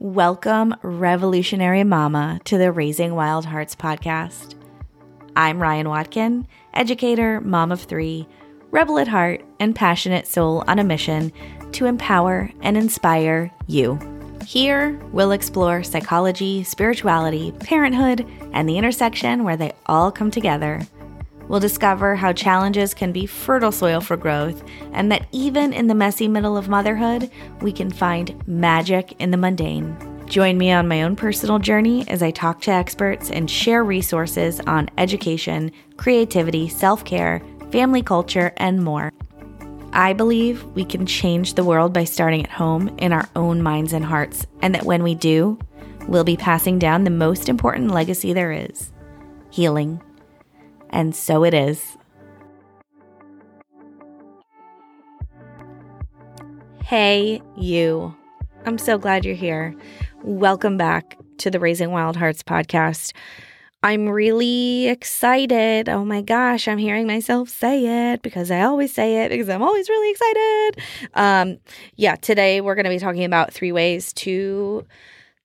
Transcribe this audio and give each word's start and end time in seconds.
Welcome, 0.00 0.76
revolutionary 0.82 1.82
mama, 1.82 2.38
to 2.44 2.56
the 2.56 2.70
Raising 2.70 3.16
Wild 3.16 3.46
Hearts 3.46 3.74
podcast. 3.74 4.54
I'm 5.34 5.58
Ryann 5.58 5.88
Watkin, 5.88 6.46
educator, 6.72 7.40
mom 7.40 7.72
of 7.72 7.82
three, 7.82 8.28
rebel 8.70 9.00
at 9.00 9.08
heart, 9.08 9.44
and 9.58 9.74
passionate 9.74 10.28
soul 10.28 10.62
on 10.68 10.78
a 10.78 10.84
mission 10.84 11.32
to 11.72 11.86
empower 11.86 12.48
and 12.60 12.76
inspire 12.76 13.52
you. 13.66 13.98
Here, 14.46 14.92
we'll 15.10 15.32
explore 15.32 15.82
psychology, 15.82 16.62
spirituality, 16.62 17.50
parenthood, 17.58 18.24
and 18.52 18.68
the 18.68 18.78
intersection 18.78 19.42
where 19.42 19.56
they 19.56 19.72
all 19.86 20.12
come 20.12 20.30
together. 20.30 20.80
We'll 21.48 21.60
discover 21.60 22.14
how 22.14 22.32
challenges 22.32 22.92
can 22.94 23.10
be 23.10 23.26
fertile 23.26 23.72
soil 23.72 24.00
for 24.00 24.16
growth, 24.16 24.62
and 24.92 25.10
that 25.10 25.26
even 25.32 25.72
in 25.72 25.86
the 25.86 25.94
messy 25.94 26.28
middle 26.28 26.56
of 26.56 26.68
motherhood, 26.68 27.30
we 27.62 27.72
can 27.72 27.90
find 27.90 28.46
magic 28.46 29.14
in 29.18 29.30
the 29.30 29.38
mundane. 29.38 29.96
Join 30.26 30.58
me 30.58 30.70
on 30.70 30.86
my 30.86 31.02
own 31.02 31.16
personal 31.16 31.58
journey 31.58 32.06
as 32.06 32.22
I 32.22 32.30
talk 32.30 32.60
to 32.62 32.70
experts 32.70 33.30
and 33.30 33.50
share 33.50 33.82
resources 33.82 34.60
on 34.60 34.90
education, 34.98 35.72
creativity, 35.96 36.68
self 36.68 37.02
care, 37.04 37.42
family 37.72 38.02
culture, 38.02 38.52
and 38.58 38.84
more. 38.84 39.10
I 39.94 40.12
believe 40.12 40.62
we 40.74 40.84
can 40.84 41.06
change 41.06 41.54
the 41.54 41.64
world 41.64 41.94
by 41.94 42.04
starting 42.04 42.44
at 42.44 42.50
home 42.50 42.94
in 42.98 43.14
our 43.14 43.26
own 43.34 43.62
minds 43.62 43.94
and 43.94 44.04
hearts, 44.04 44.46
and 44.60 44.74
that 44.74 44.84
when 44.84 45.02
we 45.02 45.14
do, 45.14 45.58
we'll 46.06 46.24
be 46.24 46.36
passing 46.36 46.78
down 46.78 47.04
the 47.04 47.10
most 47.10 47.48
important 47.48 47.90
legacy 47.90 48.34
there 48.34 48.52
is 48.52 48.92
healing. 49.50 49.98
And 50.90 51.14
so 51.14 51.44
it 51.44 51.54
is. 51.54 51.96
Hey, 56.82 57.42
you. 57.56 58.16
I'm 58.64 58.78
so 58.78 58.98
glad 58.98 59.24
you're 59.24 59.34
here. 59.34 59.74
Welcome 60.22 60.76
back 60.76 61.18
to 61.38 61.50
the 61.50 61.60
Raising 61.60 61.90
Wild 61.90 62.16
Hearts 62.16 62.42
podcast. 62.42 63.12
I'm 63.82 64.08
really 64.08 64.88
excited. 64.88 65.88
Oh 65.88 66.04
my 66.04 66.22
gosh, 66.22 66.66
I'm 66.66 66.78
hearing 66.78 67.06
myself 67.06 67.48
say 67.48 68.12
it 68.12 68.22
because 68.22 68.50
I 68.50 68.62
always 68.62 68.92
say 68.92 69.24
it 69.24 69.28
because 69.28 69.48
I'm 69.48 69.62
always 69.62 69.88
really 69.88 70.10
excited. 70.10 70.82
Um, 71.14 71.58
yeah, 71.94 72.16
today 72.16 72.60
we're 72.60 72.74
going 72.74 72.84
to 72.84 72.90
be 72.90 72.98
talking 72.98 73.24
about 73.24 73.52
three 73.52 73.70
ways 73.70 74.12
to 74.14 74.84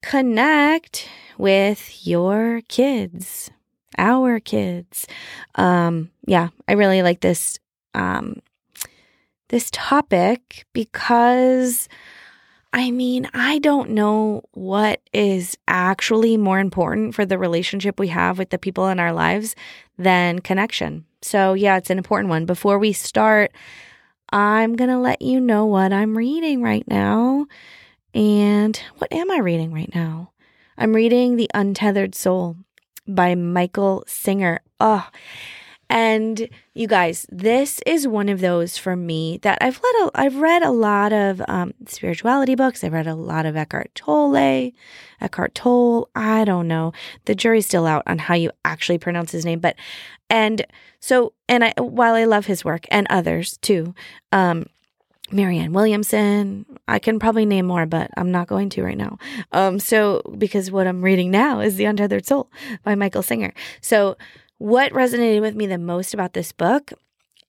connect 0.02 1.08
with 1.38 2.08
your 2.08 2.62
kids 2.70 3.52
our 3.98 4.40
kids. 4.40 5.08
Um, 5.56 6.12
yeah, 6.26 6.50
I 6.68 6.74
really 6.74 7.02
like 7.02 7.22
this 7.22 7.60
um, 7.94 8.42
this 9.50 9.70
topic 9.72 10.66
because 10.74 11.88
I 12.76 12.90
mean, 12.90 13.30
I 13.36 13.60
don't 13.60 13.92
know 13.92 14.42
what 14.54 15.00
is 15.14 15.56
actually 15.68 16.38
more 16.38 16.58
important 16.58 17.14
for 17.14 17.24
the 17.24 17.38
relationship 17.38 18.00
we 18.00 18.08
have 18.08 18.40
with 18.40 18.50
the 18.50 18.58
people 18.58 18.88
in 18.88 19.00
our 19.00 19.14
lives 19.14 19.56
than 20.00 20.40
connection. 20.40 21.06
So, 21.22 21.54
yeah, 21.54 21.78
it's 21.78 21.92
an 21.92 22.00
important 22.00 22.30
one. 22.30 22.48
Before 22.48 22.80
we 22.80 22.92
start, 22.92 23.52
I'm 24.32 24.76
going 24.76 24.90
to 24.90 24.98
let 24.98 25.22
you 25.22 25.40
know 25.40 25.68
what 25.68 25.94
I'm 25.94 26.18
reading 26.18 26.64
right 26.64 26.88
now. 26.88 27.46
And 28.16 28.76
what 28.98 29.14
am 29.14 29.30
I 29.30 29.38
reading 29.38 29.72
right 29.72 29.94
now? 29.94 30.32
I'm 30.76 30.94
reading 30.96 31.36
The 31.36 31.52
Untethered 31.54 32.16
Soul 32.16 32.58
by 33.08 33.36
Michael 33.36 34.04
Singer. 34.08 34.62
Oh, 34.80 35.10
and 35.90 36.50
you 36.74 36.88
guys, 36.88 37.28
this 37.30 37.80
is 37.86 38.08
one 38.08 38.28
of 38.28 38.40
those 38.40 38.78
for 38.78 38.96
me 38.96 39.38
that 39.44 39.60
I've 39.62 39.80
read. 39.80 39.96
A, 40.08 40.12
I've 40.16 40.38
read 40.38 40.64
a 40.64 40.72
lot 40.72 41.14
of 41.14 41.42
um, 41.48 41.74
spirituality 41.88 42.56
books. 42.56 42.84
I've 42.84 42.94
read 42.94 43.06
a 43.06 43.14
lot 43.14 43.46
of 43.46 43.56
Eckhart 43.56 43.94
Tolle, 43.94 44.72
Eckhart 45.22 45.54
Tolle. 45.54 46.10
I 46.16 46.46
don't 46.46 46.68
know. 46.68 46.94
The 47.26 47.36
jury's 47.36 47.68
still 47.68 47.86
out 47.86 48.04
on 48.08 48.18
how 48.18 48.34
you 48.34 48.50
actually 48.66 48.98
pronounce 48.98 49.32
his 49.32 49.46
name, 49.46 49.60
but 49.60 49.76
and 50.32 50.66
so 51.00 51.34
and 51.48 51.64
I 51.64 51.74
while 51.78 52.16
I 52.16 52.24
love 52.24 52.48
his 52.48 52.66
work 52.66 52.86
and 52.90 53.06
others 53.12 53.58
too, 53.58 53.94
um, 54.32 54.66
Marianne 55.34 55.74
Williamson. 55.74 56.66
I 56.88 57.00
can 57.00 57.20
probably 57.20 57.46
name 57.46 57.66
more, 57.66 57.86
but 57.86 58.12
I'm 58.16 58.32
not 58.32 58.48
going 58.48 58.70
to 58.70 58.84
right 58.84 58.98
now. 58.98 59.18
Um, 59.52 59.80
so 59.80 60.22
because 60.38 60.72
what 60.72 60.88
I'm 60.88 61.02
reading 61.02 61.32
now 61.32 61.60
is 61.60 61.76
The 61.76 61.86
Untethered 61.86 62.26
Soul 62.26 62.50
by 62.84 62.96
Michael 62.96 63.24
Singer. 63.24 63.54
So 63.82 64.18
what 64.58 64.92
resonated 64.94 65.42
with 65.42 65.56
me 65.56 65.66
the 65.66 65.78
most 65.78 66.14
about 66.14 66.34
this 66.34 66.52
book 66.52 66.94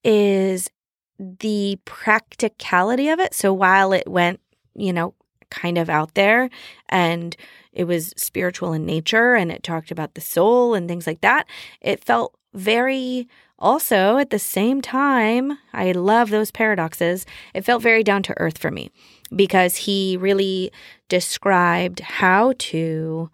is 0.03 0.71
the 1.19 1.79
practicality 1.85 3.09
of 3.09 3.21
it. 3.21 3.35
So 3.35 3.53
while 3.53 3.93
it 3.93 4.09
went, 4.09 4.41
you 4.75 4.93
know, 4.93 5.15
kind 5.51 5.79
of 5.79 5.89
out 5.89 6.15
there 6.15 6.51
and 6.89 7.37
it 7.73 7.85
was 7.85 8.13
spiritual 8.17 8.73
in 8.73 8.85
nature 8.85 9.35
and 9.35 9.53
it 9.53 9.63
talked 9.63 9.91
about 9.91 10.15
the 10.15 10.21
soul 10.21 10.75
and 10.75 10.89
things 10.89 11.07
like 11.07 11.21
that, 11.21 11.47
it 11.81 12.05
felt 12.05 12.37
very 12.53 13.29
also, 13.59 14.19
at 14.19 14.31
the 14.31 14.39
same 14.39 14.83
time, 14.83 15.59
I 15.73 15.93
love 15.93 16.31
those 16.31 16.51
paradoxes. 16.51 17.25
It 17.55 17.65
felt 17.65 17.83
very 17.83 18.03
down 18.03 18.23
to 18.25 18.35
earth 18.39 18.59
for 18.59 18.71
me 18.71 18.91
because 19.35 19.77
he 19.77 20.17
really 20.17 20.73
described 21.09 22.01
how 22.01 22.55
to 22.59 23.31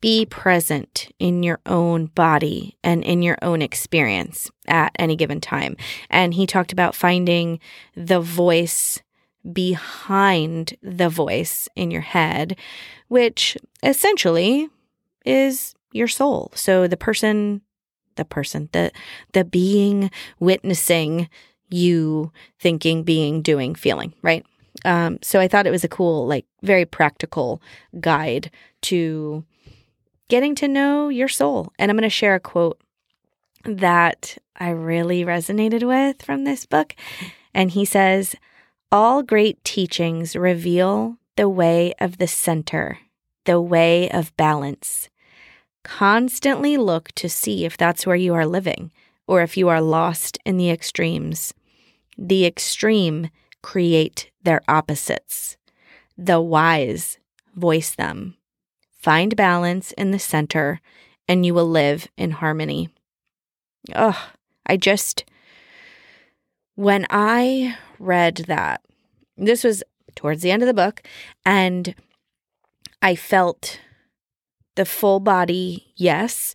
be 0.00 0.26
present 0.26 1.08
in 1.18 1.42
your 1.42 1.60
own 1.64 2.06
body 2.06 2.76
and 2.82 3.04
in 3.04 3.22
your 3.22 3.38
own 3.40 3.62
experience 3.62 4.50
at 4.66 4.92
any 4.98 5.16
given 5.16 5.40
time. 5.40 5.76
And 6.10 6.34
he 6.34 6.46
talked 6.46 6.72
about 6.72 6.94
finding 6.94 7.60
the 7.96 8.20
voice 8.20 9.00
behind 9.50 10.76
the 10.82 11.08
voice 11.08 11.68
in 11.76 11.90
your 11.90 12.02
head, 12.02 12.56
which 13.08 13.56
essentially 13.82 14.68
is 15.24 15.74
your 15.92 16.08
soul. 16.08 16.50
So 16.54 16.86
the 16.86 16.96
person 16.96 17.62
the 18.16 18.24
person, 18.24 18.68
the 18.72 18.92
the 19.32 19.44
being 19.44 20.10
witnessing 20.40 21.28
you 21.72 22.32
thinking, 22.60 23.02
being, 23.02 23.42
doing, 23.42 23.74
feeling, 23.74 24.12
right? 24.22 24.44
Um, 24.84 25.18
so 25.22 25.40
I 25.40 25.48
thought 25.48 25.66
it 25.66 25.70
was 25.72 25.84
a 25.84 25.88
cool, 25.88 26.26
like 26.26 26.46
very 26.62 26.84
practical 26.84 27.62
guide 28.00 28.50
to 28.82 29.44
getting 30.28 30.54
to 30.56 30.68
know 30.68 31.08
your 31.08 31.28
soul. 31.28 31.72
And 31.78 31.90
I'm 31.90 31.96
going 31.96 32.02
to 32.02 32.10
share 32.10 32.34
a 32.34 32.40
quote 32.40 32.80
that 33.64 34.38
I 34.56 34.70
really 34.70 35.24
resonated 35.24 35.86
with 35.86 36.22
from 36.22 36.44
this 36.44 36.66
book. 36.66 36.94
And 37.54 37.70
he 37.70 37.84
says, 37.84 38.34
All 38.90 39.22
great 39.22 39.62
teachings 39.64 40.34
reveal 40.34 41.16
the 41.36 41.48
way 41.48 41.94
of 42.00 42.18
the 42.18 42.26
center, 42.26 42.98
the 43.44 43.60
way 43.60 44.10
of 44.10 44.36
balance. 44.36 45.08
Constantly 45.84 46.76
look 46.76 47.10
to 47.12 47.28
see 47.28 47.64
if 47.64 47.76
that's 47.76 48.06
where 48.06 48.16
you 48.16 48.34
are 48.34 48.46
living 48.46 48.92
or 49.26 49.42
if 49.42 49.56
you 49.56 49.68
are 49.68 49.80
lost 49.80 50.38
in 50.44 50.56
the 50.56 50.70
extremes. 50.70 51.54
The 52.16 52.44
extreme 52.46 53.30
create 53.62 54.30
their 54.42 54.60
opposites. 54.68 55.56
The 56.16 56.40
wise 56.40 57.18
voice 57.54 57.94
them. 57.94 58.36
Find 58.98 59.34
balance 59.34 59.92
in 59.92 60.10
the 60.10 60.18
center, 60.18 60.80
and 61.26 61.44
you 61.44 61.54
will 61.54 61.68
live 61.68 62.08
in 62.16 62.32
harmony. 62.32 62.90
Ugh, 63.94 64.16
I 64.66 64.76
just, 64.76 65.24
when 66.76 67.06
I 67.10 67.76
read 67.98 68.44
that, 68.46 68.82
this 69.36 69.64
was 69.64 69.82
towards 70.14 70.42
the 70.42 70.50
end 70.50 70.62
of 70.62 70.68
the 70.68 70.74
book, 70.74 71.02
and 71.44 71.94
I 73.00 73.16
felt 73.16 73.80
the 74.74 74.84
full 74.84 75.20
body 75.20 75.92
yes, 75.96 76.54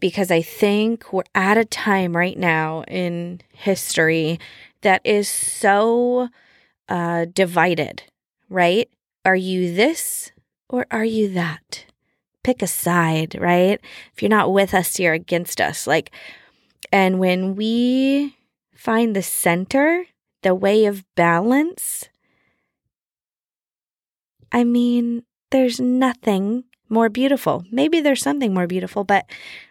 because 0.00 0.30
I 0.30 0.42
think 0.42 1.12
we're 1.12 1.22
at 1.34 1.56
a 1.56 1.64
time 1.64 2.16
right 2.16 2.36
now 2.36 2.82
in 2.84 3.40
history 3.52 4.40
that 4.82 5.00
is 5.04 5.28
so 5.28 6.28
uh, 6.88 7.26
divided, 7.32 8.02
right? 8.48 8.88
Are 9.24 9.36
you 9.36 9.74
this 9.74 10.32
or 10.68 10.86
are 10.90 11.04
you 11.04 11.28
that? 11.30 11.86
Pick 12.42 12.62
a 12.62 12.66
side, 12.66 13.36
right? 13.40 13.80
If 14.12 14.22
you're 14.22 14.28
not 14.28 14.52
with 14.52 14.74
us, 14.74 14.98
you're 14.98 15.12
against 15.12 15.60
us. 15.60 15.86
Like, 15.86 16.10
and 16.90 17.20
when 17.20 17.54
we 17.54 18.36
find 18.74 19.14
the 19.14 19.22
center, 19.22 20.06
the 20.42 20.54
way 20.54 20.86
of 20.86 21.04
balance, 21.14 22.08
I 24.50 24.64
mean, 24.64 25.22
there's 25.52 25.80
nothing 25.80 26.64
more 26.92 27.08
beautiful. 27.08 27.64
Maybe 27.72 28.00
there's 28.00 28.22
something 28.22 28.54
more 28.54 28.66
beautiful, 28.66 29.02
but 29.02 29.26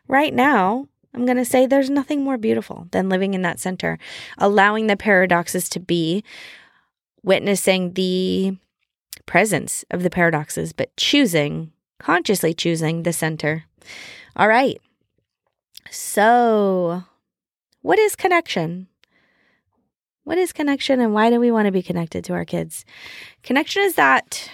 right 0.07 0.33
now, 0.33 0.87
I'm 1.13 1.25
going 1.25 1.37
to 1.37 1.45
say 1.45 1.65
there's 1.65 1.89
nothing 1.89 2.23
more 2.23 2.37
beautiful 2.37 2.87
than 2.91 3.09
living 3.09 3.33
in 3.33 3.41
that 3.43 3.59
center, 3.59 3.99
allowing 4.37 4.87
the 4.87 4.97
paradoxes 4.97 5.69
to 5.69 5.79
be, 5.79 6.23
witnessing 7.23 7.93
the 7.93 8.57
presence 9.25 9.85
of 9.91 10.03
the 10.03 10.09
paradoxes, 10.09 10.73
but 10.73 10.95
choosing, 10.97 11.71
consciously 11.99 12.53
choosing 12.53 13.03
the 13.03 13.13
center. 13.13 13.65
All 14.35 14.47
right. 14.47 14.79
So, 15.89 17.03
what 17.81 17.99
is 17.99 18.15
connection? 18.15 18.87
What 20.23 20.37
is 20.37 20.53
connection 20.53 20.99
and 21.01 21.13
why 21.13 21.29
do 21.29 21.39
we 21.39 21.51
want 21.51 21.65
to 21.65 21.71
be 21.71 21.81
connected 21.81 22.23
to 22.25 22.33
our 22.33 22.45
kids? 22.45 22.85
Connection 23.43 23.81
is 23.83 23.95
that 23.95 24.49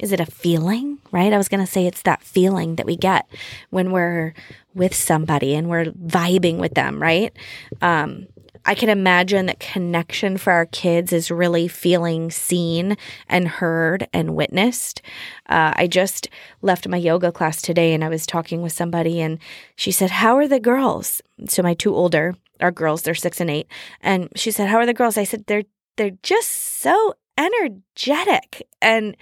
is 0.00 0.12
it 0.12 0.20
a 0.20 0.26
feeling, 0.26 0.98
right? 1.10 1.32
I 1.32 1.38
was 1.38 1.48
going 1.48 1.64
to 1.64 1.70
say 1.70 1.86
it's 1.86 2.02
that 2.02 2.22
feeling 2.22 2.76
that 2.76 2.86
we 2.86 2.96
get 2.96 3.28
when 3.70 3.92
we're 3.92 4.34
with 4.74 4.94
somebody 4.94 5.54
and 5.54 5.68
we're 5.68 5.86
vibing 5.86 6.58
with 6.58 6.74
them, 6.74 7.00
right? 7.00 7.36
Um, 7.80 8.26
I 8.64 8.74
can 8.74 8.90
imagine 8.90 9.46
that 9.46 9.60
connection 9.60 10.36
for 10.36 10.52
our 10.52 10.66
kids 10.66 11.12
is 11.12 11.30
really 11.30 11.68
feeling 11.68 12.30
seen 12.30 12.96
and 13.28 13.48
heard 13.48 14.08
and 14.12 14.34
witnessed. 14.34 15.00
Uh, 15.48 15.72
I 15.74 15.86
just 15.86 16.28
left 16.60 16.86
my 16.86 16.96
yoga 16.96 17.32
class 17.32 17.62
today 17.62 17.94
and 17.94 18.04
I 18.04 18.08
was 18.08 18.26
talking 18.26 18.60
with 18.60 18.72
somebody 18.72 19.20
and 19.20 19.38
she 19.76 19.90
said, 19.90 20.10
How 20.10 20.36
are 20.36 20.48
the 20.48 20.60
girls? 20.60 21.22
So 21.46 21.62
my 21.62 21.74
two 21.74 21.94
older 21.94 22.34
are 22.60 22.70
girls, 22.70 23.02
they're 23.02 23.14
six 23.14 23.40
and 23.40 23.50
eight. 23.50 23.68
And 24.02 24.28
she 24.36 24.50
said, 24.50 24.68
How 24.68 24.76
are 24.76 24.86
the 24.86 24.94
girls? 24.94 25.16
I 25.16 25.24
said, 25.24 25.46
They're 25.46 25.64
they're 25.96 26.12
just 26.22 26.50
so 26.80 27.14
energetic. 27.38 28.66
And 28.80 29.16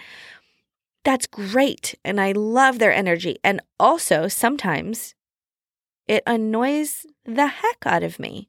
that's 1.06 1.28
great. 1.28 1.94
And 2.04 2.20
I 2.20 2.32
love 2.32 2.80
their 2.80 2.92
energy. 2.92 3.38
And 3.44 3.62
also 3.78 4.26
sometimes 4.26 5.14
it 6.08 6.24
annoys 6.26 7.06
the 7.24 7.46
heck 7.46 7.86
out 7.86 8.02
of 8.02 8.18
me 8.18 8.48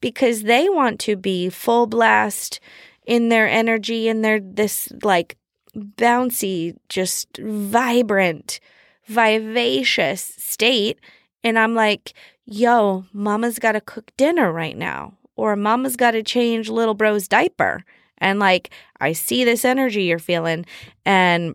because 0.00 0.42
they 0.42 0.68
want 0.68 0.98
to 1.00 1.14
be 1.14 1.48
full 1.48 1.86
blast 1.86 2.58
in 3.06 3.28
their 3.28 3.48
energy 3.48 4.08
and 4.08 4.24
they're 4.24 4.40
this 4.40 4.92
like 5.04 5.36
bouncy, 5.76 6.76
just 6.88 7.36
vibrant, 7.38 8.58
vivacious 9.06 10.34
state. 10.38 10.98
And 11.44 11.56
I'm 11.56 11.76
like, 11.76 12.14
yo, 12.44 13.04
mama's 13.12 13.60
got 13.60 13.72
to 13.72 13.80
cook 13.80 14.10
dinner 14.16 14.52
right 14.52 14.76
now, 14.76 15.14
or 15.36 15.54
mama's 15.54 15.94
got 15.96 16.12
to 16.12 16.24
change 16.24 16.68
little 16.68 16.94
bro's 16.94 17.28
diaper. 17.28 17.84
And 18.18 18.40
like, 18.40 18.70
I 19.00 19.12
see 19.12 19.44
this 19.44 19.64
energy 19.64 20.04
you're 20.04 20.18
feeling. 20.18 20.66
And 21.04 21.54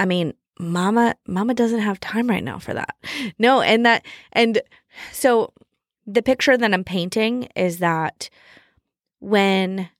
I 0.00 0.06
mean, 0.06 0.32
mama, 0.58 1.14
mama 1.26 1.52
doesn't 1.52 1.80
have 1.80 2.00
time 2.00 2.26
right 2.26 2.42
now 2.42 2.58
for 2.58 2.72
that. 2.72 2.96
No. 3.38 3.60
And 3.60 3.84
that, 3.84 4.04
and 4.32 4.62
so 5.12 5.52
the 6.06 6.22
picture 6.22 6.56
that 6.56 6.72
I'm 6.72 6.84
painting 6.84 7.48
is 7.54 7.78
that 7.78 8.30
when 9.18 9.90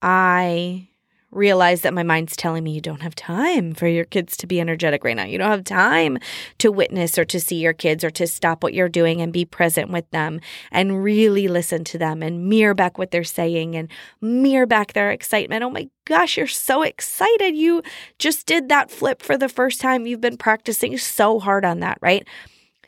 I 0.00 0.88
realize 1.32 1.82
that 1.82 1.94
my 1.94 2.02
mind's 2.02 2.34
telling 2.34 2.64
me 2.64 2.72
you 2.72 2.80
don't 2.80 3.02
have 3.02 3.14
time 3.14 3.72
for 3.72 3.86
your 3.86 4.04
kids 4.04 4.36
to 4.36 4.46
be 4.46 4.60
energetic 4.60 5.04
right 5.04 5.16
now. 5.16 5.24
You 5.24 5.38
don't 5.38 5.50
have 5.50 5.64
time 5.64 6.18
to 6.58 6.72
witness 6.72 7.16
or 7.18 7.24
to 7.26 7.38
see 7.38 7.56
your 7.56 7.72
kids 7.72 8.02
or 8.02 8.10
to 8.10 8.26
stop 8.26 8.62
what 8.62 8.74
you're 8.74 8.88
doing 8.88 9.20
and 9.20 9.32
be 9.32 9.44
present 9.44 9.90
with 9.90 10.10
them 10.10 10.40
and 10.72 11.04
really 11.04 11.46
listen 11.46 11.84
to 11.84 11.98
them 11.98 12.22
and 12.22 12.48
mirror 12.48 12.74
back 12.74 12.98
what 12.98 13.12
they're 13.12 13.22
saying 13.22 13.76
and 13.76 13.88
mirror 14.20 14.66
back 14.66 14.92
their 14.92 15.12
excitement. 15.12 15.62
Oh 15.62 15.70
my 15.70 15.88
gosh, 16.04 16.36
you're 16.36 16.48
so 16.48 16.82
excited. 16.82 17.54
You 17.54 17.82
just 18.18 18.46
did 18.46 18.68
that 18.68 18.90
flip 18.90 19.22
for 19.22 19.38
the 19.38 19.48
first 19.48 19.80
time. 19.80 20.06
You've 20.06 20.20
been 20.20 20.36
practicing 20.36 20.98
so 20.98 21.38
hard 21.38 21.64
on 21.64 21.80
that, 21.80 21.98
right? 22.00 22.26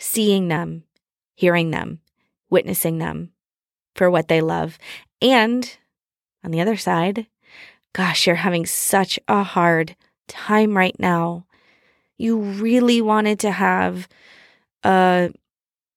Seeing 0.01 0.49
them, 0.49 0.83
hearing 1.37 1.71
them, 1.71 2.01
witnessing 2.51 2.99
them 2.99 3.31
for 3.95 4.11
what 4.11 4.27
they 4.27 4.41
love. 4.41 4.79
And 5.21 5.77
on 6.45 6.51
the 6.51 6.61
other 6.61 6.77
side, 6.77 7.29
gosh, 7.93 8.27
you're 8.27 8.37
having 8.37 8.67
such 8.67 9.19
a 9.29 9.43
hard 9.43 9.97
time 10.29 10.77
right 10.77 10.99
now. 10.99 11.47
You 12.17 12.39
really 12.39 13.01
wanted 13.01 13.39
to 13.41 13.51
have 13.51 14.09
a 14.85 15.31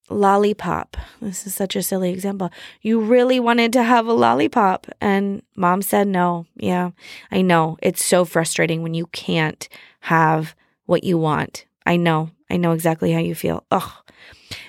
lollipop. 0.09 0.97
This 1.21 1.47
is 1.47 1.55
such 1.55 1.75
a 1.75 1.83
silly 1.83 2.11
example. 2.11 2.51
You 2.81 2.99
really 2.99 3.39
wanted 3.39 3.73
to 3.73 3.83
have 3.83 4.07
a 4.07 4.13
lollipop, 4.13 4.87
and 5.01 5.41
mom 5.55 5.81
said 5.81 6.07
no. 6.07 6.45
Yeah, 6.55 6.91
I 7.31 7.41
know. 7.41 7.77
It's 7.81 8.03
so 8.03 8.25
frustrating 8.25 8.81
when 8.81 8.93
you 8.93 9.07
can't 9.07 9.67
have 10.01 10.55
what 10.85 11.03
you 11.03 11.17
want. 11.17 11.65
I 11.85 11.97
know. 11.97 12.31
I 12.49 12.57
know 12.57 12.71
exactly 12.73 13.11
how 13.11 13.19
you 13.19 13.35
feel. 13.35 13.65
Ugh. 13.71 13.91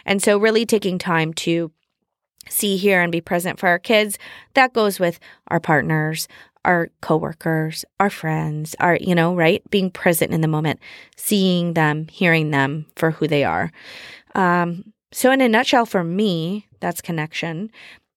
And 0.04 0.22
so, 0.22 0.38
really 0.38 0.64
taking 0.64 0.98
time 0.98 1.34
to 1.34 1.70
see, 2.48 2.76
hear 2.76 3.02
and 3.02 3.12
be 3.12 3.20
present 3.20 3.58
for 3.58 3.68
our 3.68 3.78
kids, 3.78 4.18
that 4.54 4.72
goes 4.72 5.00
with 5.00 5.18
our 5.48 5.60
partners, 5.60 6.28
our 6.66 6.90
coworkers, 7.00 7.84
our 8.00 8.10
friends, 8.10 8.74
our, 8.80 8.96
you 8.96 9.14
know, 9.14 9.34
right? 9.34 9.62
Being 9.70 9.90
present 9.90 10.32
in 10.32 10.40
the 10.40 10.48
moment, 10.48 10.80
seeing 11.16 11.74
them, 11.74 12.08
hearing 12.08 12.50
them 12.50 12.86
for 12.96 13.12
who 13.12 13.26
they 13.28 13.44
are. 13.44 13.72
Um, 14.34 14.92
so, 15.12 15.30
in 15.30 15.40
a 15.40 15.48
nutshell, 15.48 15.86
for 15.86 16.04
me, 16.04 16.66
that's 16.80 17.00
connection. 17.00 17.70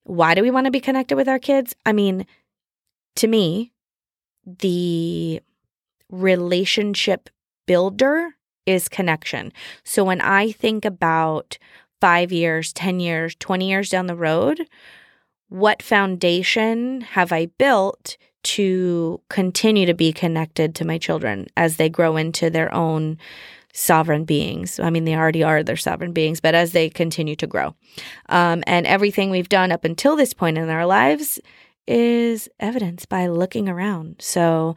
Why 0.03 0.33
do 0.33 0.41
we 0.41 0.51
want 0.51 0.65
to 0.65 0.71
be 0.71 0.81
connected 0.81 1.15
with 1.15 1.29
our 1.29 1.39
kids? 1.39 1.75
I 1.85 1.93
mean, 1.93 2.25
to 3.17 3.27
me, 3.27 3.71
the 4.45 5.41
relationship 6.09 7.29
builder 7.67 8.31
is 8.65 8.89
connection. 8.89 9.53
So, 9.83 10.03
when 10.03 10.19
I 10.21 10.51
think 10.51 10.83
about 10.83 11.57
five 12.01 12.31
years, 12.31 12.73
10 12.73 12.99
years, 12.99 13.35
20 13.35 13.69
years 13.69 13.89
down 13.89 14.07
the 14.07 14.15
road, 14.15 14.67
what 15.49 15.81
foundation 15.81 17.01
have 17.01 17.31
I 17.31 17.47
built 17.57 18.17
to 18.43 19.21
continue 19.29 19.85
to 19.85 19.93
be 19.93 20.13
connected 20.13 20.75
to 20.75 20.85
my 20.85 20.97
children 20.97 21.47
as 21.57 21.77
they 21.77 21.89
grow 21.89 22.17
into 22.17 22.49
their 22.49 22.73
own 22.73 23.17
sovereign 23.73 24.25
beings. 24.25 24.79
I 24.79 24.89
mean, 24.89 25.05
they 25.05 25.15
already 25.15 25.43
are 25.43 25.63
their 25.63 25.77
sovereign 25.77 26.11
beings, 26.11 26.39
but 26.39 26.55
as 26.55 26.71
they 26.71 26.89
continue 26.89 27.35
to 27.35 27.47
grow. 27.47 27.75
Um, 28.29 28.63
and 28.65 28.87
everything 28.87 29.29
we've 29.29 29.49
done 29.49 29.71
up 29.71 29.85
until 29.85 30.15
this 30.15 30.33
point 30.33 30.57
in 30.57 30.69
our 30.69 30.85
lives 30.85 31.39
is 31.87 32.49
evidence 32.59 33.05
by 33.05 33.27
looking 33.27 33.67
around. 33.69 34.15
So 34.19 34.75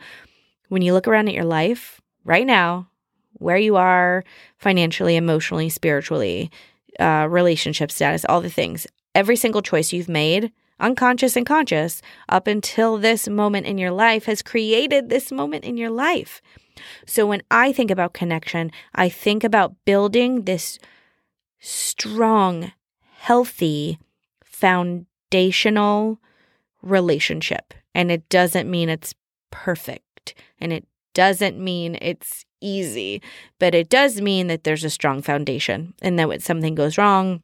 when 0.68 0.82
you 0.82 0.92
look 0.92 1.08
around 1.08 1.28
at 1.28 1.34
your 1.34 1.44
life 1.44 2.00
right 2.24 2.46
now, 2.46 2.88
where 3.34 3.56
you 3.56 3.76
are 3.76 4.24
financially, 4.58 5.16
emotionally, 5.16 5.68
spiritually, 5.68 6.50
uh, 7.00 7.26
relationship 7.28 7.90
status, 7.90 8.24
all 8.28 8.40
the 8.40 8.50
things, 8.50 8.86
every 9.14 9.36
single 9.36 9.62
choice 9.62 9.92
you've 9.92 10.08
made 10.08 10.52
unconscious 10.82 11.36
and 11.36 11.46
conscious, 11.46 12.02
up 12.28 12.46
until 12.46 12.98
this 12.98 13.28
moment 13.28 13.66
in 13.66 13.78
your 13.78 13.92
life 13.92 14.26
has 14.26 14.42
created 14.42 15.08
this 15.08 15.32
moment 15.32 15.64
in 15.64 15.76
your 15.76 15.90
life. 15.90 16.42
So 17.06 17.26
when 17.26 17.42
I 17.50 17.72
think 17.72 17.90
about 17.90 18.12
connection, 18.12 18.70
I 18.94 19.08
think 19.08 19.44
about 19.44 19.74
building 19.84 20.42
this 20.42 20.78
strong, 21.60 22.72
healthy, 23.18 23.98
foundational 24.44 26.18
relationship. 26.82 27.74
And 27.94 28.10
it 28.10 28.28
doesn't 28.28 28.70
mean 28.70 28.88
it's 28.88 29.14
perfect 29.50 30.34
and 30.60 30.72
it 30.72 30.86
doesn't 31.14 31.58
mean 31.58 31.98
it's 32.00 32.44
easy, 32.60 33.20
but 33.58 33.74
it 33.74 33.88
does 33.88 34.20
mean 34.20 34.46
that 34.46 34.64
there's 34.64 34.84
a 34.84 34.90
strong 34.90 35.22
foundation 35.22 35.94
and 36.00 36.18
that 36.18 36.28
when 36.28 36.40
something 36.40 36.74
goes 36.74 36.96
wrong, 36.96 37.42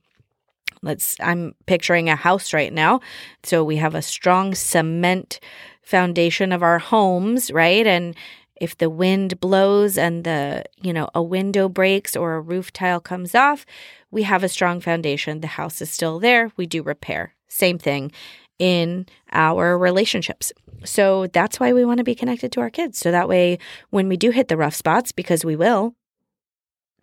let's 0.82 1.16
i'm 1.20 1.54
picturing 1.66 2.08
a 2.08 2.16
house 2.16 2.52
right 2.52 2.72
now. 2.72 3.00
So 3.42 3.64
we 3.64 3.76
have 3.76 3.94
a 3.94 4.02
strong 4.02 4.54
cement 4.54 5.40
foundation 5.82 6.52
of 6.52 6.62
our 6.62 6.78
homes 6.78 7.50
right? 7.50 7.86
And 7.86 8.14
if 8.60 8.76
the 8.76 8.90
wind 8.90 9.38
blows 9.40 9.96
and 9.96 10.24
the 10.24 10.64
you 10.82 10.92
know 10.92 11.08
a 11.14 11.22
window 11.22 11.68
breaks 11.68 12.16
or 12.16 12.34
a 12.34 12.40
roof 12.40 12.72
tile 12.72 13.00
comes 13.00 13.34
off 13.34 13.64
we 14.10 14.22
have 14.22 14.42
a 14.42 14.48
strong 14.48 14.80
foundation. 14.80 15.40
The 15.40 15.48
house 15.48 15.82
is 15.82 15.90
still 15.90 16.18
there. 16.18 16.50
We 16.56 16.66
do 16.66 16.82
repair. 16.82 17.34
Same 17.48 17.78
thing 17.78 18.12
in 18.58 19.06
our 19.32 19.78
relationships. 19.78 20.52
So 20.84 21.26
that's 21.28 21.60
why 21.60 21.72
we 21.72 21.84
want 21.84 21.98
to 21.98 22.04
be 22.04 22.14
connected 22.14 22.52
to 22.52 22.60
our 22.60 22.70
kids. 22.70 22.98
So 22.98 23.10
that 23.10 23.28
way 23.28 23.58
when 23.90 24.08
we 24.08 24.16
do 24.16 24.30
hit 24.30 24.48
the 24.48 24.56
rough 24.56 24.74
spots 24.74 25.12
because 25.12 25.44
we 25.44 25.56
will 25.56 25.94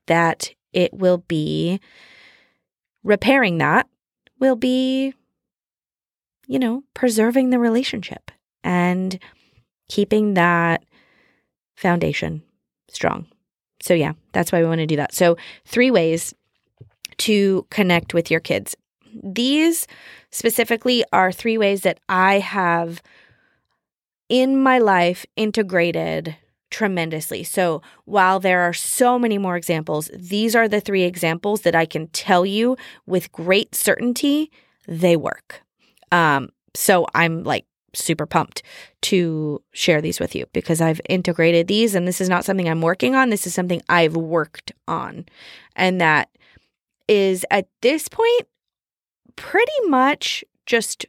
that 0.08 0.54
it 0.74 0.94
will 0.94 1.20
be 1.20 1.80
repairing 3.06 3.60
that 3.60 3.88
will 4.40 4.58
be, 4.58 5.14
you 6.48 6.60
know, 6.60 6.84
preserving 6.94 7.52
the 7.52 7.60
relationship 7.60 8.32
and 8.64 9.18
keeping 9.88 10.34
that 10.34 10.84
foundation 11.78 12.44
strong. 12.90 13.28
So, 13.82 13.94
yeah, 13.94 14.14
that's 14.34 14.52
why 14.52 14.62
we 14.62 14.68
want 14.68 14.80
to 14.80 14.88
do 14.88 14.96
that. 14.98 15.14
So, 15.14 15.38
three 15.66 15.92
ways 15.92 16.34
to 17.20 17.66
connect 17.70 18.14
with 18.14 18.30
your 18.30 18.40
kids. 18.40 18.76
These 19.24 19.88
specifically 20.32 21.06
are 21.14 21.32
three 21.32 21.58
ways 21.58 21.82
that 21.82 22.00
I 22.10 22.40
have 22.40 23.02
in 24.28 24.62
my 24.62 24.80
life 24.80 25.26
integrated 25.36 26.36
tremendously. 26.72 27.44
So, 27.44 27.82
while 28.06 28.40
there 28.40 28.62
are 28.62 28.74
so 28.74 29.18
many 29.20 29.38
more 29.38 29.56
examples, 29.56 30.10
these 30.14 30.56
are 30.56 30.68
the 30.68 30.82
three 30.82 31.04
examples 31.04 31.62
that 31.62 31.76
I 31.76 31.86
can 31.86 32.08
tell 32.08 32.46
you 32.46 32.78
with 33.06 33.32
great 33.32 33.76
certainty 33.76 34.52
they 34.88 35.16
work. 35.16 35.62
Um, 36.12 36.50
so, 36.74 37.06
I'm 37.14 37.44
like 37.44 37.66
super 37.96 38.26
pumped 38.26 38.62
to 39.04 39.62
share 39.72 40.02
these 40.02 40.20
with 40.20 40.36
you 40.36 40.46
because 40.54 40.82
I've 40.82 41.02
integrated 41.10 41.68
these 41.68 41.96
and 41.96 42.08
this 42.08 42.22
is 42.22 42.30
not 42.30 42.46
something 42.46 42.68
I'm 42.68 42.82
working 42.82 43.16
on. 43.16 43.30
This 43.30 43.48
is 43.48 43.54
something 43.54 43.82
I've 43.90 44.16
worked 44.16 44.72
on. 44.88 45.26
And 45.76 46.02
that 46.02 46.30
is 47.08 47.46
at 47.52 47.68
this 47.82 48.08
point 48.08 48.48
pretty 49.36 49.72
much 49.88 50.44
just 50.66 51.06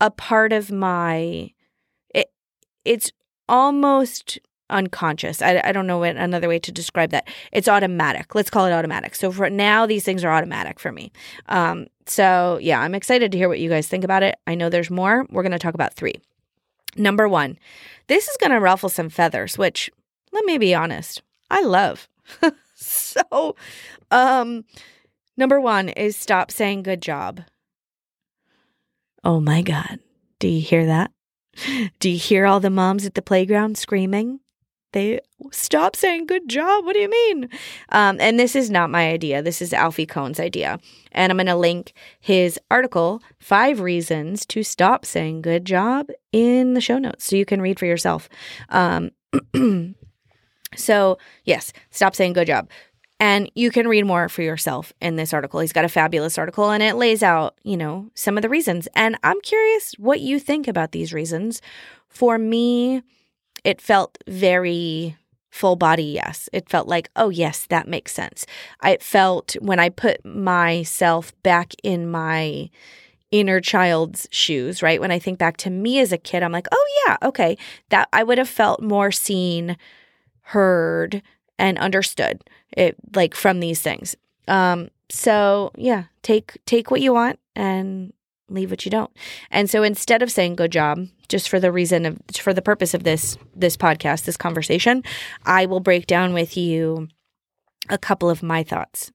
a 0.00 0.10
part 0.10 0.52
of 0.52 0.70
my 0.70 1.50
it, 2.14 2.30
it's 2.84 3.12
almost 3.48 4.38
unconscious. 4.70 5.42
I, 5.42 5.60
I 5.64 5.72
don't 5.72 5.86
know 5.86 5.98
what, 5.98 6.16
another 6.16 6.48
way 6.48 6.58
to 6.58 6.72
describe 6.72 7.10
that. 7.10 7.28
It's 7.52 7.68
automatic. 7.68 8.34
Let's 8.34 8.50
call 8.50 8.66
it 8.66 8.72
automatic. 8.72 9.14
So 9.14 9.30
for 9.32 9.50
now, 9.50 9.86
these 9.86 10.04
things 10.04 10.24
are 10.24 10.32
automatic 10.32 10.78
for 10.78 10.92
me. 10.92 11.12
Um, 11.46 11.86
so 12.06 12.58
yeah, 12.60 12.80
I'm 12.80 12.94
excited 12.94 13.32
to 13.32 13.38
hear 13.38 13.48
what 13.48 13.60
you 13.60 13.68
guys 13.68 13.88
think 13.88 14.04
about 14.04 14.22
it. 14.22 14.38
I 14.46 14.54
know 14.54 14.68
there's 14.68 14.90
more. 14.90 15.26
We're 15.30 15.42
going 15.42 15.52
to 15.52 15.58
talk 15.58 15.74
about 15.74 15.94
three. 15.94 16.14
Number 16.96 17.28
one, 17.28 17.58
this 18.06 18.28
is 18.28 18.36
going 18.38 18.50
to 18.50 18.60
ruffle 18.60 18.88
some 18.88 19.08
feathers, 19.08 19.58
which 19.58 19.90
let 20.32 20.44
me 20.44 20.58
be 20.58 20.74
honest, 20.74 21.22
I 21.50 21.62
love. 21.62 22.08
so, 22.74 23.56
um, 24.10 24.64
number 25.36 25.60
one 25.60 25.88
is 25.90 26.16
stop 26.16 26.50
saying 26.50 26.82
good 26.82 27.02
job. 27.02 27.42
Oh 29.24 29.40
my 29.40 29.62
God. 29.62 29.98
Do 30.38 30.48
you 30.48 30.60
hear 30.60 30.86
that? 30.86 31.10
Do 31.98 32.08
you 32.08 32.18
hear 32.18 32.46
all 32.46 32.60
the 32.60 32.70
moms 32.70 33.04
at 33.04 33.14
the 33.14 33.22
playground 33.22 33.76
screaming? 33.76 34.40
They 34.92 35.20
stop 35.52 35.94
saying 35.94 36.26
good 36.26 36.48
job. 36.48 36.84
What 36.84 36.94
do 36.94 37.00
you 37.00 37.10
mean? 37.10 37.48
Um, 37.90 38.16
and 38.20 38.38
this 38.38 38.56
is 38.56 38.70
not 38.70 38.90
my 38.90 39.10
idea. 39.10 39.42
This 39.42 39.60
is 39.60 39.72
Alfie 39.72 40.06
Kohn's 40.06 40.40
idea. 40.40 40.80
And 41.12 41.30
I'm 41.30 41.36
going 41.36 41.46
to 41.46 41.56
link 41.56 41.92
his 42.20 42.58
article, 42.70 43.22
Five 43.38 43.80
Reasons 43.80 44.46
to 44.46 44.62
Stop 44.62 45.04
Saying 45.04 45.42
Good 45.42 45.64
Job, 45.64 46.08
in 46.32 46.74
the 46.74 46.80
show 46.80 46.98
notes 46.98 47.24
so 47.24 47.36
you 47.36 47.44
can 47.44 47.60
read 47.60 47.78
for 47.78 47.86
yourself. 47.86 48.28
Um, 48.70 49.10
so, 50.74 51.18
yes, 51.44 51.72
stop 51.90 52.14
saying 52.14 52.32
good 52.32 52.46
job. 52.46 52.68
And 53.20 53.50
you 53.54 53.70
can 53.70 53.88
read 53.88 54.06
more 54.06 54.28
for 54.28 54.42
yourself 54.42 54.92
in 55.00 55.16
this 55.16 55.34
article. 55.34 55.58
He's 55.60 55.72
got 55.72 55.84
a 55.84 55.88
fabulous 55.88 56.38
article 56.38 56.70
and 56.70 56.82
it 56.82 56.94
lays 56.94 57.22
out, 57.22 57.58
you 57.64 57.76
know, 57.76 58.10
some 58.14 58.38
of 58.38 58.42
the 58.42 58.48
reasons. 58.48 58.86
And 58.94 59.18
I'm 59.24 59.40
curious 59.40 59.94
what 59.98 60.20
you 60.20 60.38
think 60.38 60.68
about 60.68 60.92
these 60.92 61.12
reasons. 61.12 61.60
For 62.08 62.38
me, 62.38 63.02
it 63.68 63.82
felt 63.82 64.16
very 64.26 65.14
full 65.50 65.76
body 65.76 66.04
yes. 66.04 66.48
It 66.54 66.70
felt 66.70 66.88
like, 66.88 67.10
oh, 67.16 67.28
yes, 67.28 67.66
that 67.66 67.86
makes 67.86 68.14
sense. 68.14 68.46
I 68.80 68.96
felt 68.96 69.56
when 69.60 69.78
I 69.78 69.90
put 69.90 70.24
myself 70.24 71.34
back 71.42 71.74
in 71.82 72.10
my 72.10 72.70
inner 73.30 73.60
child's 73.60 74.26
shoes, 74.30 74.82
right? 74.82 75.02
When 75.02 75.10
I 75.10 75.18
think 75.18 75.38
back 75.38 75.58
to 75.58 75.70
me 75.70 76.00
as 76.00 76.12
a 76.12 76.16
kid, 76.16 76.42
I'm 76.42 76.50
like, 76.50 76.66
oh, 76.72 77.04
yeah, 77.06 77.18
okay, 77.22 77.58
that 77.90 78.08
I 78.10 78.22
would 78.22 78.38
have 78.38 78.48
felt 78.48 78.82
more 78.82 79.12
seen, 79.12 79.76
heard, 80.40 81.20
and 81.58 81.76
understood 81.76 82.42
it 82.74 82.96
like 83.14 83.34
from 83.34 83.60
these 83.60 83.82
things. 83.82 84.16
Um, 84.46 84.88
so 85.10 85.72
yeah, 85.76 86.04
take 86.22 86.56
take 86.64 86.90
what 86.90 87.02
you 87.02 87.12
want 87.12 87.38
and 87.54 88.14
leave 88.48 88.70
what 88.70 88.84
you 88.84 88.90
don't. 88.90 89.10
And 89.50 89.68
so 89.68 89.82
instead 89.82 90.22
of 90.22 90.30
saying 90.30 90.56
good 90.56 90.72
job, 90.72 91.06
just 91.28 91.48
for 91.48 91.60
the 91.60 91.72
reason 91.72 92.06
of 92.06 92.18
for 92.34 92.54
the 92.54 92.62
purpose 92.62 92.94
of 92.94 93.04
this 93.04 93.36
this 93.54 93.76
podcast, 93.76 94.24
this 94.24 94.36
conversation, 94.36 95.02
I 95.44 95.66
will 95.66 95.80
break 95.80 96.06
down 96.06 96.32
with 96.34 96.56
you 96.56 97.08
a 97.88 97.98
couple 97.98 98.30
of 98.30 98.42
my 98.42 98.62
thoughts. 98.62 99.12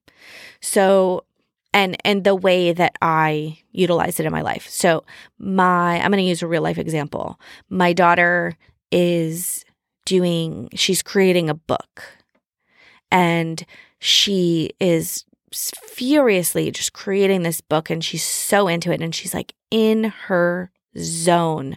So 0.60 1.24
and 1.72 1.96
and 2.04 2.24
the 2.24 2.34
way 2.34 2.72
that 2.72 2.96
I 3.02 3.58
utilize 3.72 4.20
it 4.20 4.26
in 4.26 4.32
my 4.32 4.42
life. 4.42 4.68
So 4.68 5.04
my 5.38 6.00
I'm 6.00 6.10
going 6.10 6.22
to 6.22 6.28
use 6.28 6.42
a 6.42 6.46
real 6.46 6.62
life 6.62 6.78
example. 6.78 7.38
My 7.68 7.92
daughter 7.92 8.56
is 8.90 9.64
doing 10.06 10.68
she's 10.74 11.02
creating 11.02 11.50
a 11.50 11.54
book 11.54 12.02
and 13.10 13.64
she 13.98 14.70
is 14.80 15.24
furiously 15.54 16.70
just 16.70 16.92
creating 16.92 17.42
this 17.42 17.60
book 17.60 17.90
and 17.90 18.04
she's 18.04 18.24
so 18.24 18.68
into 18.68 18.92
it 18.92 19.00
and 19.00 19.14
she's 19.14 19.34
like 19.34 19.54
in 19.70 20.04
her 20.26 20.70
zone. 20.98 21.76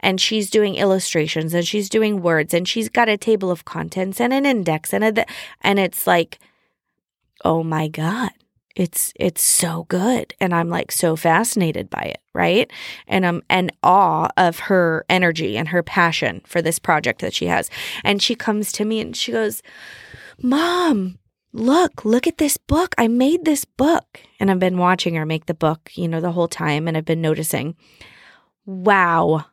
And 0.00 0.20
she's 0.20 0.50
doing 0.50 0.74
illustrations 0.74 1.54
and 1.54 1.66
she's 1.66 1.88
doing 1.88 2.22
words 2.22 2.52
and 2.52 2.66
she's 2.66 2.88
got 2.88 3.08
a 3.08 3.16
table 3.16 3.50
of 3.50 3.64
contents 3.64 4.20
and 4.20 4.32
an 4.32 4.44
index 4.44 4.92
and 4.92 5.04
a 5.18 5.26
and 5.60 5.78
it's 5.78 6.06
like 6.06 6.40
oh 7.44 7.62
my 7.62 7.88
god 7.88 8.30
it's 8.74 9.12
it's 9.16 9.42
so 9.42 9.84
good. 9.88 10.34
And 10.40 10.54
i'm 10.54 10.68
like 10.68 10.90
so 10.90 11.14
fascinated 11.16 11.90
by 11.90 12.02
it 12.02 12.20
right? 12.34 12.70
And 13.06 13.26
i'm 13.26 13.42
in 13.50 13.70
awe 13.82 14.28
of 14.36 14.58
her 14.60 15.04
energy 15.08 15.56
and 15.56 15.68
her 15.68 15.82
passion 15.82 16.40
for 16.46 16.62
this 16.62 16.78
project 16.78 17.20
that 17.20 17.34
she 17.34 17.46
has. 17.46 17.70
And 18.04 18.22
she 18.22 18.34
comes 18.34 18.72
to 18.72 18.84
me 18.84 19.00
and 19.00 19.16
she 19.16 19.32
goes 19.32 19.62
Mom, 20.40 21.18
look, 21.52 22.04
look 22.04 22.26
at 22.26 22.38
this 22.38 22.56
book. 22.56 22.94
I 22.98 23.08
made 23.08 23.44
this 23.44 23.64
book. 23.64 24.20
And 24.40 24.50
I've 24.50 24.58
been 24.58 24.78
watching 24.78 25.14
her 25.14 25.26
make 25.26 25.46
the 25.46 25.54
book, 25.54 25.90
you 25.94 26.08
know, 26.08 26.20
the 26.20 26.32
whole 26.32 26.48
time. 26.48 26.88
And 26.88 26.96
I've 26.96 27.04
been 27.04 27.20
noticing, 27.20 27.76
wow, 28.64 29.46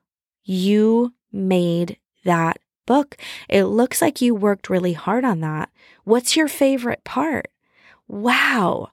you 0.44 1.14
made 1.32 1.98
that 2.26 2.60
book. 2.86 3.18
It 3.48 3.66
looks 3.66 4.02
like 4.02 4.22
you 4.22 4.34
worked 4.34 4.70
really 4.70 4.94
hard 4.94 5.24
on 5.24 5.42
that. 5.42 5.70
What's 6.04 6.36
your 6.36 6.48
favorite 6.48 7.04
part? 7.04 7.50
Wow. 8.08 8.90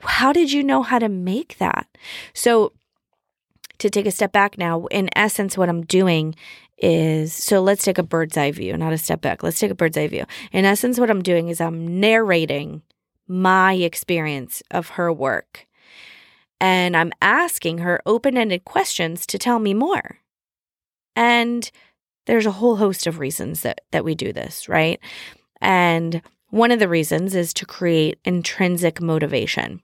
How 0.00 0.32
did 0.32 0.52
you 0.52 0.62
know 0.62 0.82
how 0.82 0.98
to 0.98 1.08
make 1.08 1.58
that? 1.58 1.88
So, 2.34 2.72
to 3.78 3.88
take 3.88 4.06
a 4.06 4.10
step 4.10 4.32
back 4.32 4.58
now, 4.58 4.86
in 4.86 5.08
essence, 5.14 5.56
what 5.56 5.68
I'm 5.68 5.84
doing 5.84 6.34
is 6.78 7.32
so 7.32 7.60
let's 7.60 7.84
take 7.84 7.98
a 7.98 8.02
bird's 8.02 8.36
eye 8.36 8.52
view, 8.52 8.76
not 8.76 8.92
a 8.92 8.98
step 8.98 9.20
back. 9.20 9.42
Let's 9.42 9.58
take 9.58 9.70
a 9.70 9.74
bird's 9.74 9.96
eye 9.96 10.08
view. 10.08 10.24
In 10.52 10.64
essence, 10.64 10.98
what 10.98 11.10
I'm 11.10 11.22
doing 11.22 11.48
is 11.48 11.60
I'm 11.60 12.00
narrating 12.00 12.82
my 13.26 13.74
experience 13.74 14.62
of 14.70 14.90
her 14.90 15.12
work. 15.12 15.66
And 16.60 16.96
I'm 16.96 17.12
asking 17.22 17.78
her 17.78 18.00
open 18.04 18.36
ended 18.36 18.64
questions 18.64 19.26
to 19.26 19.38
tell 19.38 19.58
me 19.58 19.74
more. 19.74 20.18
And 21.14 21.70
there's 22.26 22.46
a 22.46 22.52
whole 22.52 22.76
host 22.76 23.06
of 23.06 23.18
reasons 23.18 23.62
that, 23.62 23.80
that 23.90 24.04
we 24.04 24.14
do 24.14 24.32
this, 24.32 24.68
right? 24.68 25.00
And 25.60 26.22
one 26.50 26.70
of 26.70 26.78
the 26.78 26.88
reasons 26.88 27.34
is 27.34 27.52
to 27.54 27.66
create 27.66 28.18
intrinsic 28.24 29.00
motivation. 29.00 29.82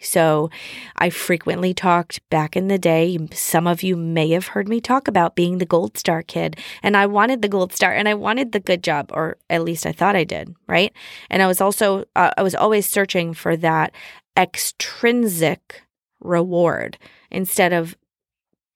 So 0.00 0.50
I 0.96 1.10
frequently 1.10 1.74
talked 1.74 2.28
back 2.30 2.56
in 2.56 2.68
the 2.68 2.78
day. 2.78 3.18
Some 3.32 3.66
of 3.66 3.82
you 3.82 3.96
may 3.96 4.30
have 4.30 4.48
heard 4.48 4.68
me 4.68 4.80
talk 4.80 5.06
about 5.06 5.36
being 5.36 5.58
the 5.58 5.66
gold 5.66 5.98
star 5.98 6.22
kid. 6.22 6.56
And 6.82 6.96
I 6.96 7.06
wanted 7.06 7.42
the 7.42 7.48
gold 7.48 7.72
star 7.72 7.92
and 7.92 8.08
I 8.08 8.14
wanted 8.14 8.52
the 8.52 8.60
good 8.60 8.82
job, 8.82 9.10
or 9.12 9.36
at 9.48 9.62
least 9.62 9.86
I 9.86 9.92
thought 9.92 10.16
I 10.16 10.24
did, 10.24 10.54
right? 10.66 10.92
And 11.28 11.42
I 11.42 11.46
was 11.46 11.60
also, 11.60 12.04
uh, 12.16 12.30
I 12.36 12.42
was 12.42 12.54
always 12.54 12.88
searching 12.88 13.34
for 13.34 13.56
that 13.58 13.92
extrinsic 14.36 15.82
reward 16.20 16.98
instead 17.30 17.72
of 17.72 17.96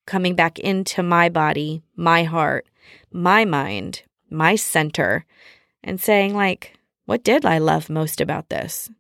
coming 0.07 0.35
back 0.35 0.59
into 0.59 1.03
my 1.03 1.29
body, 1.29 1.83
my 1.97 2.25
heart, 2.25 2.67
my 3.11 3.45
mind, 3.45 4.03
my 4.29 4.57
center, 4.57 5.25
and 5.83 6.01
saying, 6.01 6.35
like, 6.35 6.75
what 7.07 7.25
did 7.25 7.45
I 7.45 7.59
love 7.59 7.89
most 7.89 8.21
about 8.21 8.49
this? 8.49 8.91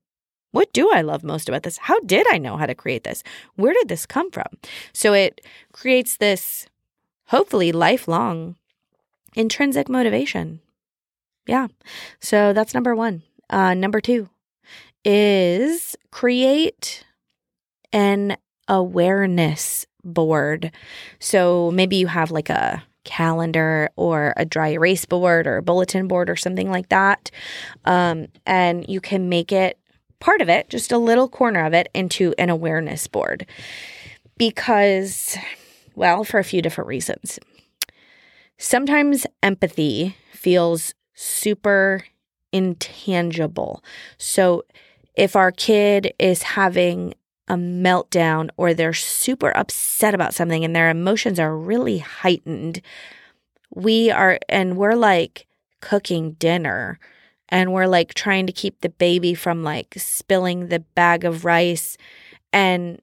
What 0.54 0.72
do 0.72 0.88
I 0.92 1.00
love 1.00 1.24
most 1.24 1.48
about 1.48 1.64
this? 1.64 1.78
How 1.78 1.98
did 1.98 2.32
I 2.32 2.38
know 2.38 2.56
how 2.56 2.66
to 2.66 2.76
create 2.76 3.02
this? 3.02 3.24
Where 3.56 3.74
did 3.74 3.88
this 3.88 4.06
come 4.06 4.30
from? 4.30 4.46
So 4.92 5.12
it 5.12 5.40
creates 5.72 6.16
this 6.16 6.68
hopefully 7.26 7.72
lifelong 7.72 8.54
intrinsic 9.34 9.88
motivation. 9.88 10.60
Yeah. 11.48 11.66
So 12.20 12.52
that's 12.52 12.72
number 12.72 12.94
one. 12.94 13.24
Uh, 13.50 13.74
number 13.74 14.00
two 14.00 14.28
is 15.04 15.96
create 16.12 17.04
an 17.92 18.36
awareness 18.68 19.86
board. 20.04 20.70
So 21.18 21.72
maybe 21.72 21.96
you 21.96 22.06
have 22.06 22.30
like 22.30 22.48
a 22.48 22.84
calendar 23.02 23.90
or 23.96 24.32
a 24.36 24.44
dry 24.44 24.68
erase 24.68 25.04
board 25.04 25.48
or 25.48 25.56
a 25.56 25.62
bulletin 25.62 26.06
board 26.06 26.30
or 26.30 26.36
something 26.36 26.70
like 26.70 26.90
that. 26.90 27.32
Um, 27.84 28.28
and 28.46 28.88
you 28.88 29.00
can 29.00 29.28
make 29.28 29.50
it 29.50 29.80
part 30.24 30.40
of 30.40 30.48
it, 30.48 30.70
just 30.70 30.90
a 30.90 30.96
little 30.96 31.28
corner 31.28 31.66
of 31.66 31.74
it, 31.74 31.86
into 31.92 32.32
an 32.38 32.48
awareness 32.48 33.06
board. 33.06 33.44
Because, 34.38 35.36
well, 35.94 36.24
for 36.24 36.40
a 36.40 36.44
few 36.44 36.62
different 36.62 36.88
reasons. 36.88 37.38
Sometimes 38.56 39.26
empathy 39.42 40.16
feels 40.32 40.94
super 41.12 42.06
intangible. 42.52 43.84
So 44.16 44.64
if 45.14 45.36
our 45.36 45.52
kid 45.52 46.14
is 46.18 46.42
having 46.42 47.12
a 47.46 47.56
meltdown 47.56 48.48
or 48.56 48.72
they're 48.72 48.94
super 48.94 49.54
upset 49.54 50.14
about 50.14 50.32
something 50.32 50.64
and 50.64 50.74
their 50.74 50.88
emotions 50.88 51.38
are 51.38 51.54
really 51.54 51.98
heightened, 51.98 52.80
we 53.74 54.10
are, 54.10 54.38
and 54.48 54.78
we're 54.78 54.94
like 54.94 55.46
cooking 55.82 56.32
dinner 56.32 56.98
and 57.54 57.72
we're 57.72 57.86
like 57.86 58.14
trying 58.14 58.48
to 58.48 58.52
keep 58.52 58.80
the 58.80 58.88
baby 58.88 59.32
from 59.32 59.62
like 59.62 59.94
spilling 59.96 60.66
the 60.66 60.80
bag 60.80 61.24
of 61.24 61.44
rice 61.44 61.96
and 62.52 63.00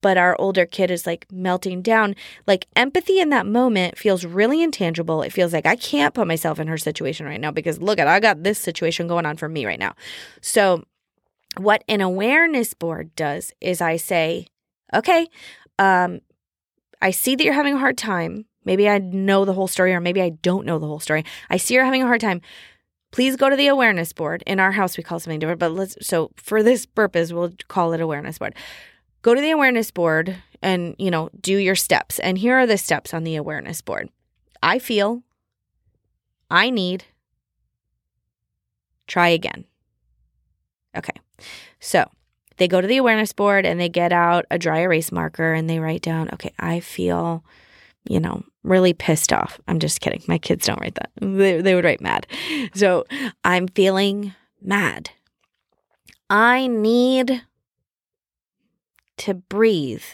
but 0.00 0.16
our 0.16 0.34
older 0.40 0.64
kid 0.64 0.92
is 0.92 1.06
like 1.06 1.26
melting 1.30 1.82
down 1.82 2.14
like 2.46 2.68
empathy 2.76 3.18
in 3.18 3.30
that 3.30 3.46
moment 3.46 3.98
feels 3.98 4.24
really 4.24 4.62
intangible 4.62 5.22
it 5.22 5.32
feels 5.32 5.52
like 5.52 5.66
i 5.66 5.74
can't 5.74 6.14
put 6.14 6.28
myself 6.28 6.60
in 6.60 6.68
her 6.68 6.78
situation 6.78 7.26
right 7.26 7.40
now 7.40 7.50
because 7.50 7.82
look 7.82 7.98
at 7.98 8.06
i 8.06 8.20
got 8.20 8.44
this 8.44 8.60
situation 8.60 9.08
going 9.08 9.26
on 9.26 9.36
for 9.36 9.48
me 9.48 9.66
right 9.66 9.80
now 9.80 9.92
so 10.40 10.84
what 11.56 11.82
an 11.88 12.00
awareness 12.00 12.72
board 12.72 13.14
does 13.16 13.52
is 13.60 13.80
i 13.80 13.96
say 13.96 14.46
okay 14.94 15.26
um 15.80 16.20
i 17.02 17.10
see 17.10 17.34
that 17.34 17.42
you're 17.42 17.52
having 17.52 17.74
a 17.74 17.78
hard 17.78 17.98
time 17.98 18.46
Maybe 18.62 18.88
I 18.88 18.98
know 18.98 19.46
the 19.46 19.54
whole 19.54 19.68
story, 19.68 19.94
or 19.94 20.00
maybe 20.00 20.20
I 20.20 20.28
don't 20.28 20.66
know 20.66 20.78
the 20.78 20.86
whole 20.86 21.00
story. 21.00 21.24
I 21.48 21.56
see 21.56 21.74
you're 21.74 21.84
having 21.84 22.02
a 22.02 22.06
hard 22.06 22.20
time. 22.20 22.42
Please 23.10 23.36
go 23.36 23.50
to 23.50 23.56
the 23.56 23.66
awareness 23.66 24.12
board. 24.12 24.42
In 24.46 24.60
our 24.60 24.72
house, 24.72 24.96
we 24.96 25.02
call 25.02 25.18
something 25.18 25.40
different, 25.40 25.58
but 25.58 25.72
let's, 25.72 25.96
so 26.00 26.30
for 26.36 26.62
this 26.62 26.86
purpose, 26.86 27.32
we'll 27.32 27.52
call 27.68 27.92
it 27.92 28.00
awareness 28.00 28.38
board. 28.38 28.54
Go 29.22 29.34
to 29.34 29.40
the 29.40 29.50
awareness 29.50 29.90
board 29.90 30.36
and, 30.62 30.94
you 30.98 31.10
know, 31.10 31.28
do 31.40 31.56
your 31.56 31.74
steps. 31.74 32.18
And 32.20 32.38
here 32.38 32.56
are 32.58 32.66
the 32.66 32.78
steps 32.78 33.12
on 33.12 33.24
the 33.24 33.36
awareness 33.36 33.82
board 33.82 34.10
I 34.62 34.78
feel, 34.78 35.22
I 36.50 36.70
need, 36.70 37.04
try 39.06 39.28
again. 39.28 39.64
Okay. 40.96 41.14
So 41.80 42.08
they 42.58 42.68
go 42.68 42.80
to 42.80 42.86
the 42.86 42.98
awareness 42.98 43.32
board 43.32 43.64
and 43.64 43.80
they 43.80 43.88
get 43.88 44.12
out 44.12 44.44
a 44.50 44.58
dry 44.58 44.80
erase 44.80 45.10
marker 45.10 45.52
and 45.54 45.68
they 45.68 45.78
write 45.78 46.02
down, 46.02 46.28
okay, 46.34 46.52
I 46.58 46.80
feel, 46.80 47.44
you 48.08 48.20
know, 48.20 48.42
really 48.62 48.92
pissed 48.92 49.32
off. 49.32 49.60
I'm 49.68 49.78
just 49.78 50.00
kidding. 50.00 50.22
My 50.26 50.38
kids 50.38 50.66
don't 50.66 50.80
write 50.80 50.96
that. 50.96 51.10
They, 51.20 51.60
they 51.60 51.74
would 51.74 51.84
write 51.84 52.00
mad. 52.00 52.26
So 52.74 53.04
I'm 53.44 53.68
feeling 53.68 54.34
mad. 54.62 55.10
I 56.28 56.66
need 56.66 57.42
to 59.18 59.34
breathe. 59.34 60.04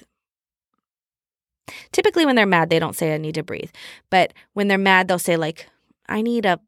Typically, 1.93 2.25
when 2.25 2.37
they're 2.37 2.47
mad, 2.47 2.71
they 2.71 2.79
don't 2.79 2.97
say, 2.97 3.15
I 3.15 3.19
need 3.19 3.35
to 3.35 3.43
breathe. 3.43 3.71
But 4.11 4.33
when 4.55 4.69
they're 4.69 4.79
mad, 4.79 5.09
they'll 5.09 5.19
say, 5.19 5.37
like, 5.37 5.69
I 6.09 6.23
need 6.23 6.47
a 6.47 6.61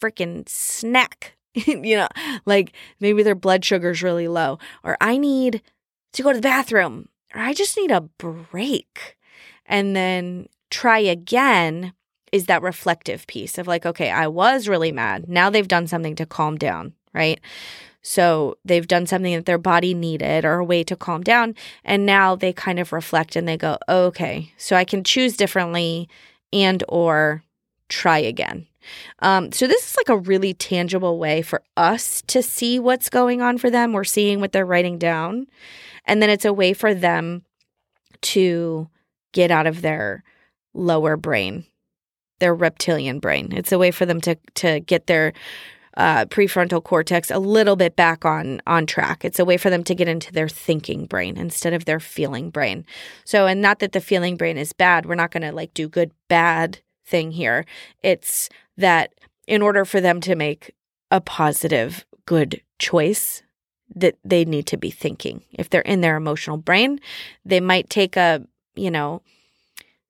freaking 0.00 0.48
snack. 0.48 1.36
you 1.54 1.96
know, 1.96 2.08
like 2.46 2.72
maybe 3.00 3.22
their 3.22 3.34
blood 3.34 3.64
sugar's 3.64 4.02
really 4.02 4.28
low, 4.28 4.58
or 4.84 4.96
I 5.00 5.16
need 5.16 5.62
to 6.12 6.22
go 6.22 6.30
to 6.30 6.38
the 6.38 6.42
bathroom, 6.42 7.08
or 7.34 7.40
I 7.40 7.54
just 7.54 7.76
need 7.76 7.90
a 7.90 8.02
break. 8.02 9.16
And 9.70 9.96
then 9.96 10.48
try 10.68 10.98
again 10.98 11.94
is 12.32 12.46
that 12.46 12.62
reflective 12.62 13.26
piece 13.26 13.56
of 13.56 13.66
like, 13.66 13.86
okay, 13.86 14.10
I 14.10 14.26
was 14.26 14.68
really 14.68 14.92
mad. 14.92 15.28
Now 15.28 15.50
they've 15.50 15.66
done 15.66 15.86
something 15.86 16.14
to 16.16 16.26
calm 16.26 16.56
down, 16.56 16.92
right? 17.14 17.40
So 18.02 18.56
they've 18.64 18.86
done 18.86 19.06
something 19.06 19.34
that 19.34 19.46
their 19.46 19.58
body 19.58 19.94
needed 19.94 20.44
or 20.44 20.54
a 20.54 20.64
way 20.64 20.84
to 20.84 20.96
calm 20.96 21.22
down. 21.22 21.54
And 21.84 22.06
now 22.06 22.36
they 22.36 22.52
kind 22.52 22.78
of 22.78 22.92
reflect 22.92 23.36
and 23.36 23.48
they 23.48 23.56
go, 23.56 23.78
okay, 23.88 24.52
so 24.56 24.76
I 24.76 24.84
can 24.84 25.04
choose 25.04 25.36
differently 25.36 26.08
and 26.52 26.82
or 26.88 27.42
try 27.88 28.18
again. 28.18 28.66
Um, 29.18 29.52
so 29.52 29.66
this 29.66 29.90
is 29.90 29.96
like 29.96 30.08
a 30.08 30.18
really 30.18 30.54
tangible 30.54 31.18
way 31.18 31.42
for 31.42 31.62
us 31.76 32.22
to 32.28 32.42
see 32.42 32.78
what's 32.78 33.10
going 33.10 33.42
on 33.42 33.58
for 33.58 33.70
them. 33.70 33.92
We're 33.92 34.04
seeing 34.04 34.40
what 34.40 34.52
they're 34.52 34.64
writing 34.64 34.98
down. 34.98 35.46
And 36.06 36.22
then 36.22 36.30
it's 36.30 36.46
a 36.46 36.52
way 36.52 36.72
for 36.72 36.94
them 36.94 37.42
to 38.22 38.88
get 39.32 39.50
out 39.50 39.66
of 39.66 39.82
their 39.82 40.22
lower 40.74 41.16
brain, 41.16 41.64
their 42.38 42.54
reptilian 42.54 43.18
brain. 43.18 43.52
It's 43.52 43.72
a 43.72 43.78
way 43.78 43.90
for 43.90 44.06
them 44.06 44.20
to 44.22 44.36
to 44.54 44.80
get 44.80 45.06
their 45.06 45.32
uh, 45.96 46.24
prefrontal 46.26 46.82
cortex 46.82 47.30
a 47.30 47.38
little 47.38 47.76
bit 47.76 47.96
back 47.96 48.24
on 48.24 48.62
on 48.66 48.86
track. 48.86 49.24
It's 49.24 49.38
a 49.38 49.44
way 49.44 49.56
for 49.56 49.70
them 49.70 49.84
to 49.84 49.94
get 49.94 50.08
into 50.08 50.32
their 50.32 50.48
thinking 50.48 51.06
brain 51.06 51.36
instead 51.36 51.72
of 51.72 51.84
their 51.84 52.00
feeling 52.00 52.50
brain. 52.50 52.84
So, 53.24 53.46
and 53.46 53.60
not 53.60 53.80
that 53.80 53.92
the 53.92 54.00
feeling 54.00 54.36
brain 54.36 54.56
is 54.56 54.72
bad. 54.72 55.06
We're 55.06 55.14
not 55.16 55.30
going 55.30 55.42
to 55.42 55.52
like 55.52 55.74
do 55.74 55.88
good 55.88 56.12
bad 56.28 56.80
thing 57.04 57.32
here. 57.32 57.66
It's 58.02 58.48
that 58.76 59.12
in 59.46 59.62
order 59.62 59.84
for 59.84 60.00
them 60.00 60.20
to 60.22 60.36
make 60.36 60.74
a 61.10 61.20
positive, 61.20 62.04
good 62.24 62.62
choice, 62.78 63.42
that 63.94 64.16
they 64.24 64.44
need 64.44 64.66
to 64.66 64.76
be 64.76 64.90
thinking. 64.90 65.42
If 65.52 65.68
they're 65.68 65.80
in 65.80 66.00
their 66.00 66.16
emotional 66.16 66.56
brain, 66.56 67.00
they 67.44 67.60
might 67.60 67.90
take 67.90 68.16
a, 68.16 68.46
you 68.74 68.90
know, 68.90 69.22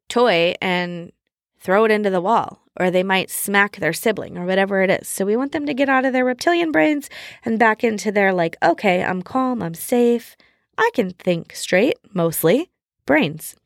toy 0.08 0.54
and 0.60 1.12
throw 1.58 1.84
it 1.84 1.90
into 1.90 2.10
the 2.10 2.20
wall, 2.20 2.62
or 2.78 2.90
they 2.90 3.02
might 3.02 3.30
smack 3.30 3.76
their 3.76 3.92
sibling 3.92 4.38
or 4.38 4.46
whatever 4.46 4.82
it 4.82 4.90
is. 4.90 5.08
So 5.08 5.24
we 5.24 5.36
want 5.36 5.52
them 5.52 5.66
to 5.66 5.74
get 5.74 5.88
out 5.88 6.04
of 6.04 6.12
their 6.12 6.24
reptilian 6.24 6.72
brains 6.72 7.10
and 7.44 7.58
back 7.58 7.84
into 7.84 8.10
their, 8.10 8.32
like, 8.32 8.56
okay, 8.62 9.04
I'm 9.04 9.22
calm, 9.22 9.62
I'm 9.62 9.74
safe, 9.74 10.36
I 10.78 10.90
can 10.94 11.10
think 11.10 11.54
straight, 11.54 11.96
mostly 12.14 12.70
brains. 13.04 13.56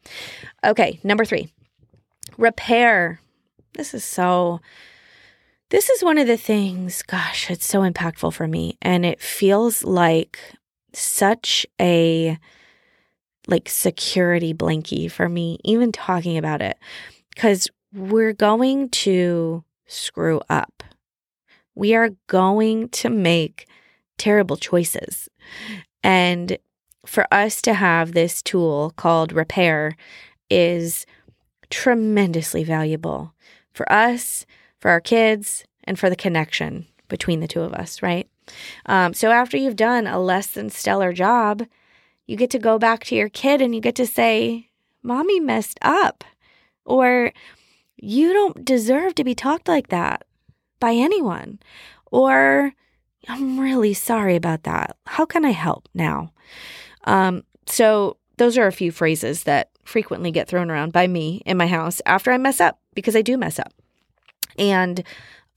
Okay, 0.64 0.98
number 1.04 1.24
three, 1.24 1.52
repair. 2.36 3.20
This 3.74 3.94
is 3.94 4.04
so. 4.04 4.60
This 5.70 5.90
is 5.90 6.04
one 6.04 6.18
of 6.18 6.26
the 6.26 6.36
things, 6.36 7.02
gosh, 7.02 7.50
it's 7.50 7.66
so 7.66 7.80
impactful 7.80 8.32
for 8.34 8.46
me. 8.46 8.76
And 8.80 9.04
it 9.04 9.20
feels 9.20 9.82
like 9.82 10.38
such 10.92 11.66
a 11.80 12.38
like 13.46 13.68
security 13.68 14.54
blankie 14.54 15.10
for 15.10 15.28
me, 15.28 15.58
even 15.64 15.92
talking 15.92 16.38
about 16.38 16.62
it, 16.62 16.78
because 17.34 17.68
we're 17.92 18.32
going 18.32 18.88
to 18.90 19.64
screw 19.86 20.40
up. 20.48 20.82
We 21.74 21.94
are 21.94 22.10
going 22.26 22.88
to 22.90 23.10
make 23.10 23.66
terrible 24.18 24.56
choices. 24.56 25.28
And 26.02 26.58
for 27.04 27.26
us 27.32 27.60
to 27.62 27.74
have 27.74 28.12
this 28.12 28.42
tool 28.42 28.92
called 28.96 29.32
repair 29.32 29.96
is 30.48 31.04
tremendously 31.70 32.64
valuable 32.64 33.34
for 33.72 33.90
us, 33.92 34.46
for 34.78 34.90
our 34.90 35.00
kids, 35.00 35.64
and 35.84 35.98
for 35.98 36.08
the 36.08 36.16
connection 36.16 36.86
between 37.08 37.40
the 37.40 37.48
two 37.48 37.60
of 37.60 37.74
us, 37.74 38.02
right? 38.02 38.28
Um, 38.86 39.14
so 39.14 39.30
after 39.30 39.56
you've 39.56 39.76
done 39.76 40.06
a 40.06 40.18
less 40.18 40.46
than 40.48 40.70
stellar 40.70 41.12
job, 41.12 41.64
you 42.26 42.36
get 42.36 42.50
to 42.50 42.58
go 42.58 42.78
back 42.78 43.04
to 43.04 43.14
your 43.14 43.28
kid 43.28 43.60
and 43.60 43.74
you 43.74 43.80
get 43.80 43.94
to 43.96 44.06
say, 44.06 44.70
Mommy 45.02 45.40
messed 45.40 45.78
up. 45.82 46.24
Or 46.84 47.32
you 47.96 48.32
don't 48.32 48.64
deserve 48.64 49.14
to 49.16 49.24
be 49.24 49.34
talked 49.34 49.68
like 49.68 49.88
that 49.88 50.24
by 50.80 50.92
anyone. 50.92 51.58
Or 52.10 52.72
I'm 53.28 53.58
really 53.58 53.94
sorry 53.94 54.36
about 54.36 54.64
that. 54.64 54.96
How 55.06 55.24
can 55.24 55.44
I 55.44 55.50
help 55.50 55.88
now? 55.94 56.32
Um, 57.04 57.44
so, 57.66 58.18
those 58.36 58.58
are 58.58 58.66
a 58.66 58.72
few 58.72 58.90
phrases 58.90 59.44
that 59.44 59.70
frequently 59.84 60.32
get 60.32 60.48
thrown 60.48 60.70
around 60.70 60.92
by 60.92 61.06
me 61.06 61.40
in 61.46 61.56
my 61.56 61.68
house 61.68 62.02
after 62.04 62.32
I 62.32 62.38
mess 62.38 62.60
up 62.60 62.80
because 62.94 63.14
I 63.14 63.22
do 63.22 63.36
mess 63.36 63.58
up. 63.58 63.72
And 64.58 65.04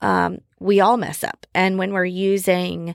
um, 0.00 0.38
we 0.60 0.80
all 0.80 0.96
mess 0.96 1.24
up. 1.24 1.46
And 1.54 1.76
when 1.76 1.92
we're 1.92 2.04
using 2.04 2.94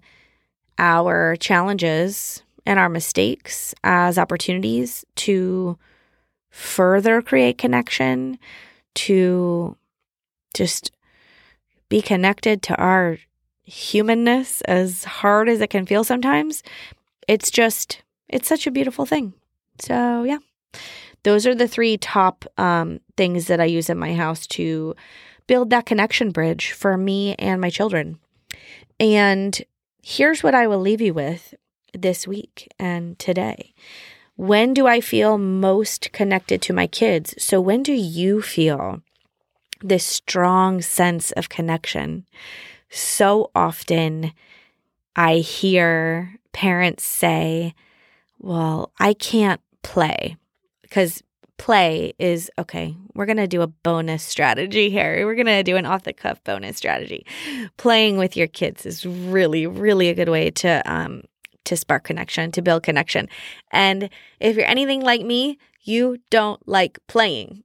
our 0.77 1.35
challenges 1.35 2.42
and 2.65 2.79
our 2.79 2.89
mistakes 2.89 3.73
as 3.83 4.17
opportunities 4.17 5.05
to 5.15 5.77
further 6.49 7.21
create 7.21 7.57
connection, 7.57 8.37
to 8.95 9.75
just 10.53 10.91
be 11.89 12.01
connected 12.01 12.61
to 12.63 12.75
our 12.75 13.17
humanness, 13.63 14.61
as 14.61 15.03
hard 15.03 15.49
as 15.49 15.61
it 15.61 15.69
can 15.69 15.85
feel 15.85 16.03
sometimes. 16.03 16.63
It's 17.27 17.49
just, 17.49 18.03
it's 18.29 18.47
such 18.47 18.67
a 18.67 18.71
beautiful 18.71 19.05
thing. 19.05 19.33
So, 19.79 20.23
yeah, 20.23 20.37
those 21.23 21.47
are 21.47 21.55
the 21.55 21.67
three 21.67 21.97
top 21.97 22.45
um, 22.57 22.99
things 23.17 23.47
that 23.47 23.59
I 23.59 23.65
use 23.65 23.89
in 23.89 23.97
my 23.97 24.13
house 24.13 24.45
to 24.47 24.95
build 25.47 25.69
that 25.69 25.85
connection 25.85 26.31
bridge 26.31 26.71
for 26.71 26.97
me 26.97 27.35
and 27.35 27.59
my 27.59 27.69
children. 27.69 28.19
And 28.99 29.59
here's 30.01 30.43
what 30.43 30.55
I 30.55 30.67
will 30.67 30.79
leave 30.79 31.01
you 31.01 31.13
with 31.13 31.53
this 31.93 32.27
week 32.27 32.67
and 32.79 33.17
today. 33.19 33.73
When 34.35 34.73
do 34.73 34.87
I 34.87 34.99
feel 34.99 35.37
most 35.37 36.11
connected 36.11 36.61
to 36.63 36.73
my 36.73 36.87
kids? 36.87 37.35
So, 37.37 37.61
when 37.61 37.83
do 37.83 37.93
you 37.93 38.41
feel 38.41 39.01
this 39.81 40.05
strong 40.05 40.81
sense 40.81 41.31
of 41.33 41.49
connection? 41.49 42.25
So 42.89 43.51
often 43.55 44.33
I 45.15 45.37
hear 45.37 46.35
parents 46.51 47.03
say, 47.03 47.73
Well, 48.39 48.91
I 48.99 49.13
can't 49.13 49.61
play 49.83 50.37
because 50.81 51.21
play 51.57 52.13
is 52.19 52.51
okay, 52.59 52.95
we're 53.13 53.25
going 53.25 53.37
to 53.37 53.47
do 53.47 53.61
a 53.61 53.67
bonus 53.67 54.23
strategy 54.23 54.89
here. 54.89 55.25
We're 55.25 55.35
going 55.35 55.45
to 55.45 55.63
do 55.63 55.77
an 55.77 55.85
off 55.85 56.03
the 56.03 56.13
cuff 56.13 56.43
bonus 56.43 56.77
strategy. 56.77 57.25
Playing 57.77 58.17
with 58.17 58.35
your 58.35 58.47
kids 58.47 58.85
is 58.85 59.05
really, 59.05 59.65
really 59.65 60.09
a 60.09 60.13
good 60.13 60.29
way 60.29 60.51
to 60.51 60.81
um, 60.91 61.23
to 61.65 61.77
spark 61.77 62.03
connection, 62.03 62.51
to 62.51 62.61
build 62.61 62.83
connection. 62.83 63.29
And 63.71 64.09
if 64.39 64.55
you're 64.55 64.65
anything 64.65 65.01
like 65.01 65.21
me, 65.21 65.57
you 65.81 66.17
don't 66.29 66.65
like 66.67 66.99
playing. 67.07 67.63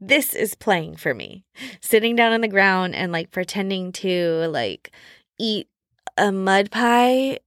This 0.00 0.34
is 0.34 0.54
playing 0.54 0.96
for 0.96 1.14
me. 1.14 1.44
Sitting 1.80 2.16
down 2.16 2.32
on 2.32 2.40
the 2.40 2.48
ground 2.48 2.94
and 2.94 3.12
like 3.12 3.30
pretending 3.30 3.92
to 3.92 4.46
like 4.48 4.92
eat 5.38 5.68
a 6.16 6.32
mud 6.32 6.70
pie. 6.70 7.38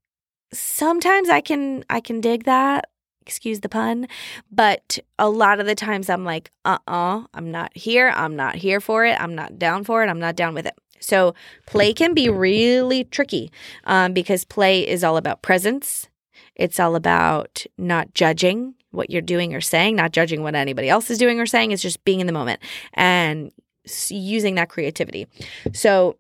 Sometimes 0.54 1.30
I 1.30 1.42
can 1.42 1.84
I 1.90 2.00
can 2.00 2.22
dig 2.22 2.44
that. 2.46 2.90
Excuse 3.22 3.62
the 3.62 3.70
pun, 3.70 4.08
but 4.52 5.00
a 5.18 5.30
lot 5.30 5.62
of 5.62 5.66
the 5.66 5.76
times 5.76 6.10
I'm 6.10 6.26
like, 6.26 6.52
"Uh-uh, 6.66 7.24
I'm 7.34 7.52
not 7.52 7.76
here. 7.76 8.10
I'm 8.14 8.36
not 8.36 8.56
here 8.56 8.82
for 8.82 9.06
it. 9.06 9.20
I'm 9.20 9.34
not 9.34 9.58
down 9.58 9.86
for 9.86 10.04
it. 10.04 10.10
I'm 10.10 10.20
not 10.20 10.36
down 10.36 10.54
with 10.54 10.66
it." 10.66 10.76
So, 11.04 11.36
play 11.66 11.94
can 11.94 12.14
be 12.14 12.30
really 12.30 13.04
tricky 13.04 13.52
um, 13.86 14.14
because 14.14 14.46
play 14.46 14.88
is 14.88 15.04
all 15.04 15.18
about 15.18 15.42
presence. 15.42 16.08
It's 16.56 16.80
all 16.80 16.96
about 16.96 17.66
not 17.78 18.14
judging, 18.14 18.76
what 18.92 19.10
you're 19.10 19.22
doing 19.22 19.54
or 19.56 19.62
saying, 19.62 19.96
not 19.96 20.12
judging 20.12 20.44
what 20.44 20.56
anybody 20.56 20.90
else 20.90 21.10
is 21.10 21.18
doing 21.18 21.40
or 21.40 21.46
saying. 21.46 21.72
It's 21.72 21.82
just 21.82 22.04
being 22.06 22.20
in 22.20 22.28
the 22.28 22.34
moment 22.34 22.62
and 22.94 23.52
using 24.10 24.56
that 24.56 24.70
creativity. 24.70 25.28
So, 25.74 26.18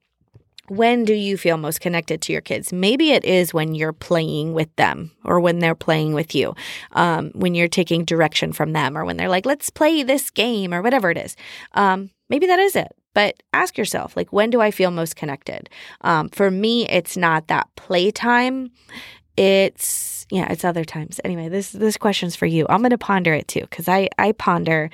when 0.69 1.03
do 1.03 1.13
you 1.13 1.37
feel 1.37 1.57
most 1.57 1.81
connected 1.81 2.21
to 2.21 2.31
your 2.31 2.41
kids? 2.41 2.71
Maybe 2.71 3.11
it 3.11 3.25
is 3.25 3.53
when 3.53 3.75
you're 3.75 3.93
playing 3.93 4.53
with 4.53 4.73
them 4.77 5.11
or 5.25 5.39
when 5.39 5.59
they're 5.59 5.75
playing 5.75 6.13
with 6.13 6.33
you, 6.33 6.55
um, 6.93 7.31
when 7.35 7.53
you're 7.53 7.67
taking 7.67 8.05
direction 8.05 8.53
from 8.53 8.71
them 8.71 8.97
or 8.97 9.03
when 9.03 9.17
they're 9.17 9.29
like, 9.29 9.45
let's 9.45 9.69
play 9.69 10.03
this 10.03 10.31
game 10.31 10.73
or 10.73 10.81
whatever 10.81 11.11
it 11.11 11.17
is. 11.17 11.35
Um, 11.73 12.11
maybe 12.29 12.47
that 12.47 12.59
is 12.59 12.77
it. 12.77 12.95
But 13.13 13.41
ask 13.53 13.77
yourself, 13.77 14.17
like, 14.17 14.33
when 14.33 14.49
do 14.49 14.61
I 14.61 14.71
feel 14.71 14.91
most 14.91 15.15
connected? 15.15 15.69
Um, 16.01 16.29
for 16.29 16.49
me, 16.49 16.87
it's 16.89 17.15
not 17.15 17.47
that 17.47 17.67
playtime. 17.75 18.71
It's 19.37 20.25
yeah, 20.29 20.51
it's 20.51 20.65
other 20.65 20.85
times. 20.85 21.19
Anyway, 21.23 21.49
this 21.49 21.71
this 21.71 21.97
question's 21.97 22.35
for 22.35 22.45
you. 22.45 22.65
I'm 22.69 22.81
gonna 22.81 22.97
ponder 22.97 23.33
it 23.33 23.47
too 23.47 23.61
because 23.61 23.87
I 23.87 24.09
I 24.17 24.31
ponder 24.31 24.89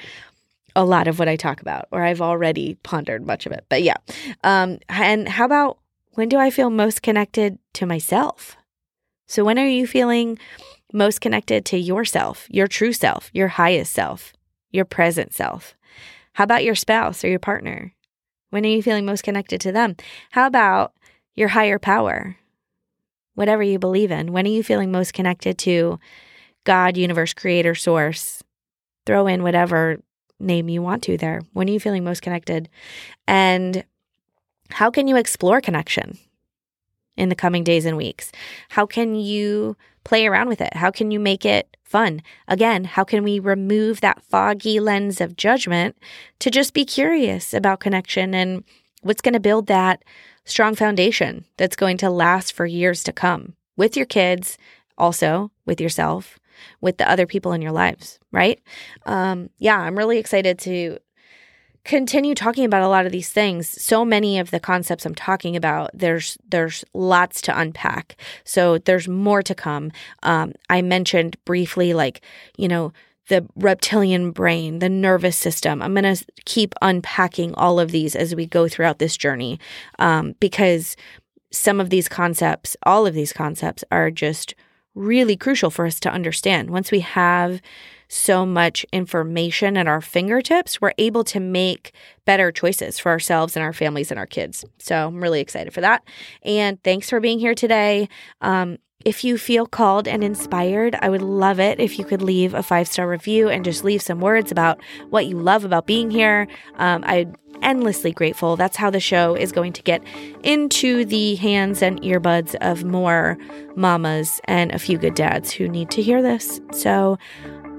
a 0.75 0.86
lot 0.86 1.08
of 1.08 1.19
what 1.19 1.27
I 1.27 1.36
talk 1.36 1.62
about, 1.62 1.88
or 1.91 2.03
I've 2.03 2.21
already 2.21 2.75
pondered 2.84 3.25
much 3.25 3.45
of 3.45 3.51
it. 3.51 3.65
But 3.69 3.84
yeah, 3.84 3.97
um, 4.43 4.79
and 4.88 5.27
how 5.27 5.45
about 5.45 5.79
when 6.12 6.29
do 6.29 6.38
I 6.38 6.49
feel 6.51 6.69
most 6.69 7.01
connected 7.01 7.58
to 7.73 7.86
myself? 7.86 8.55
So 9.27 9.43
when 9.43 9.60
are 9.60 9.67
you 9.67 9.86
feeling 9.86 10.39
most 10.91 11.21
connected 11.21 11.65
to 11.65 11.77
yourself, 11.77 12.47
your 12.49 12.67
true 12.67 12.93
self, 12.93 13.29
your 13.34 13.49
highest 13.49 13.93
self, 13.93 14.34
your 14.71 14.86
present 14.86 15.34
self? 15.34 15.75
How 16.34 16.43
about 16.43 16.63
your 16.63 16.75
spouse 16.75 17.23
or 17.23 17.27
your 17.27 17.39
partner? 17.39 17.93
When 18.50 18.66
are 18.66 18.70
you 18.70 18.82
feeling 18.82 19.06
most 19.06 19.24
connected 19.24 19.62
to 19.62 19.72
them? 19.72 19.96
How 20.32 20.48
about 20.48 20.94
your 21.36 21.50
higher 21.50 21.80
power? 21.80 22.38
Whatever 23.36 23.64
you 23.64 23.80
believe 23.80 24.12
in, 24.12 24.32
when 24.32 24.46
are 24.46 24.50
you 24.50 24.64
feeling 24.64 24.92
most 24.92 25.14
connected 25.14 25.58
to 25.60 26.00
God, 26.66 26.98
universe, 26.98 27.34
creator, 27.34 27.76
source? 27.76 28.44
Throw 29.06 29.28
in 29.28 29.44
whatever 29.44 30.00
name 30.40 30.70
you 30.70 30.82
want 30.82 31.04
to 31.04 31.18
there. 31.18 31.42
When 31.54 31.70
are 31.70 31.72
you 31.72 31.80
feeling 31.80 32.04
most 32.04 32.22
connected? 32.22 32.70
And 33.28 33.84
how 34.70 34.92
can 34.92 35.08
you 35.08 35.16
explore 35.16 35.62
connection 35.62 36.18
in 37.19 37.29
the 37.29 37.36
coming 37.36 37.63
days 37.63 37.86
and 37.86 37.97
weeks? 37.97 38.32
How 38.69 38.86
can 38.86 39.15
you 39.15 39.75
play 40.03 40.25
around 40.25 40.47
with 40.47 40.62
it? 40.62 40.73
How 40.73 40.89
can 40.89 41.12
you 41.12 41.19
make 41.19 41.45
it 41.45 41.75
fun? 41.84 42.21
Again, 42.47 42.86
how 42.86 43.03
can 43.03 43.23
we 43.23 43.39
remove 43.39 44.01
that 44.01 44.23
foggy 44.23 44.79
lens 44.79 45.19
of 45.19 45.36
judgment 45.36 45.97
to 46.39 46.49
just 46.49 46.73
be 46.73 46.86
curious 46.86 47.53
about 47.53 47.79
connection 47.79 48.34
and 48.34 48.63
what's 49.01 49.21
going 49.21 49.34
to 49.34 49.39
build 49.39 49.67
that 49.67 50.03
strong 50.45 50.75
foundation 50.75 51.45
that's 51.58 51.75
going 51.75 51.97
to 51.97 52.10
last 52.10 52.53
for 52.53 52.65
years 52.65 53.03
to 53.03 53.13
come 53.13 53.53
with 53.75 53.95
your 53.95 54.05
kids, 54.05 54.58
also 54.97 55.51
with 55.65 55.79
yourself, 55.79 56.39
with 56.82 56.97
the 56.97 57.10
other 57.10 57.25
people 57.25 57.53
in 57.53 57.62
your 57.62 57.71
lives, 57.71 58.19
right? 58.32 58.60
Um, 59.05 59.49
yeah, 59.60 59.77
I'm 59.77 59.97
really 59.97 60.17
excited 60.17 60.60
to 60.60 60.99
continue 61.89 62.36
talking 62.36 62.65
about 62.65 62.84
a 62.84 62.88
lot 62.88 63.08
of 63.08 63.12
these 63.12 63.30
things. 63.30 63.67
So 63.67 64.06
many 64.06 64.38
of 64.38 64.52
the 64.52 64.60
concepts 64.60 65.08
i'm 65.08 65.15
talking 65.15 65.56
about 65.56 65.89
there's 65.91 66.38
there's 66.47 66.86
lots 66.93 67.41
to 67.41 67.60
unpack. 67.60 68.15
So 68.43 68.78
there's 68.78 69.08
more 69.08 69.41
to 69.41 69.56
come. 69.56 69.91
Um, 70.21 70.54
i 70.69 70.84
mentioned 70.84 71.36
briefly 71.45 71.93
like 71.95 72.21
you 72.58 72.67
know 72.67 72.93
the 73.30 73.43
reptilian 73.56 74.30
brain 74.30 74.78
the 74.78 74.88
nervous 74.88 75.36
system. 75.36 75.82
I'm 75.82 75.95
going 75.95 76.15
to 76.15 76.23
keep 76.45 76.75
unpacking 76.84 77.56
all 77.56 77.80
of 77.80 77.89
these 77.89 78.15
as 78.15 78.36
we 78.36 78.45
go 78.45 78.67
throughout 78.67 78.99
this 78.99 79.17
journey 79.17 79.60
um, 79.97 80.36
because 80.39 80.95
some 81.52 81.80
of 81.80 81.89
these 81.89 82.08
concepts 82.08 82.78
all 82.84 83.08
of 83.08 83.15
these 83.15 83.34
concepts 83.34 83.84
are 83.91 84.12
just 84.12 84.54
really 84.93 85.36
crucial 85.36 85.71
for 85.71 85.88
us 85.88 85.99
to 86.02 86.12
understand. 86.12 86.69
Once 86.69 86.91
we 86.91 86.99
have 86.99 87.62
so 88.10 88.45
much 88.45 88.86
information 88.91 89.78
at 89.78 89.88
our 89.88 90.02
fingertips, 90.02 90.82
we're 90.82 90.93
able 90.98 91.24
to 91.26 91.39
make 91.39 91.93
better 92.26 92.52
choices 92.52 93.00
for 93.00 93.10
ourselves 93.10 93.56
and 93.56 93.63
our 93.63 93.72
families 93.72 94.12
and 94.12 94.19
our 94.19 94.26
kids. 94.26 94.65
So 94.80 95.08
I'm 95.08 95.22
really 95.22 95.39
excited 95.39 95.74
for 95.74 95.82
that. 95.82 96.04
And 96.43 96.84
thanks 96.84 97.10
for 97.10 97.19
being 97.19 97.39
here 97.39 97.56
today. 97.56 98.10
Um, 98.41 98.78
if 99.06 99.24
you 99.24 99.38
feel 99.38 99.65
called 99.65 100.10
and 100.10 100.24
inspired, 100.24 100.95
I 101.02 101.10
would 101.10 101.22
love 101.22 101.60
it 101.60 101.80
if 101.80 101.98
you 101.98 102.04
could 102.04 102.22
leave 102.22 102.54
a 102.54 102.62
five 102.62 102.88
star 102.88 103.08
review 103.08 103.48
and 103.48 103.63
just 103.63 103.86
leave 103.86 104.02
some 104.02 104.19
words 104.19 104.52
about 104.52 104.82
what 105.10 105.26
you 105.26 105.38
love 105.38 105.63
about 105.63 105.86
being 105.86 106.12
here. 106.12 106.48
Um, 106.76 107.04
I'm 107.06 107.34
endlessly 107.62 108.12
grateful. 108.12 108.56
That's 108.56 108.76
how 108.76 108.89
the 108.89 109.00
show 109.00 109.36
is 109.36 109.52
going 109.52 109.74
to 109.74 109.82
get 109.82 110.04
into 110.43 111.06
the 111.06 111.36
hands 111.36 111.82
and 111.82 112.02
earbuds 112.02 112.56
of 112.56 112.84
more 112.84 113.38
mamas 113.76 114.41
and 114.45 114.72
a 114.72 114.80
few 114.80 114.98
good 114.98 115.15
dads 115.15 115.52
who 115.52 115.67
need 115.67 115.89
to 115.91 116.02
hear 116.02 116.22
this. 116.22 116.60
So 116.72 117.17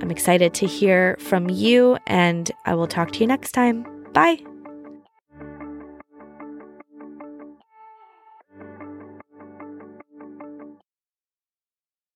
I'm 0.00 0.10
excited 0.10 0.54
to 0.54 0.66
hear 0.66 1.16
from 1.20 1.48
you, 1.50 1.98
and 2.06 2.50
I 2.64 2.74
will 2.74 2.86
talk 2.86 3.12
to 3.12 3.20
you 3.20 3.26
next 3.26 3.52
time. 3.52 3.86
Bye. 4.12 4.49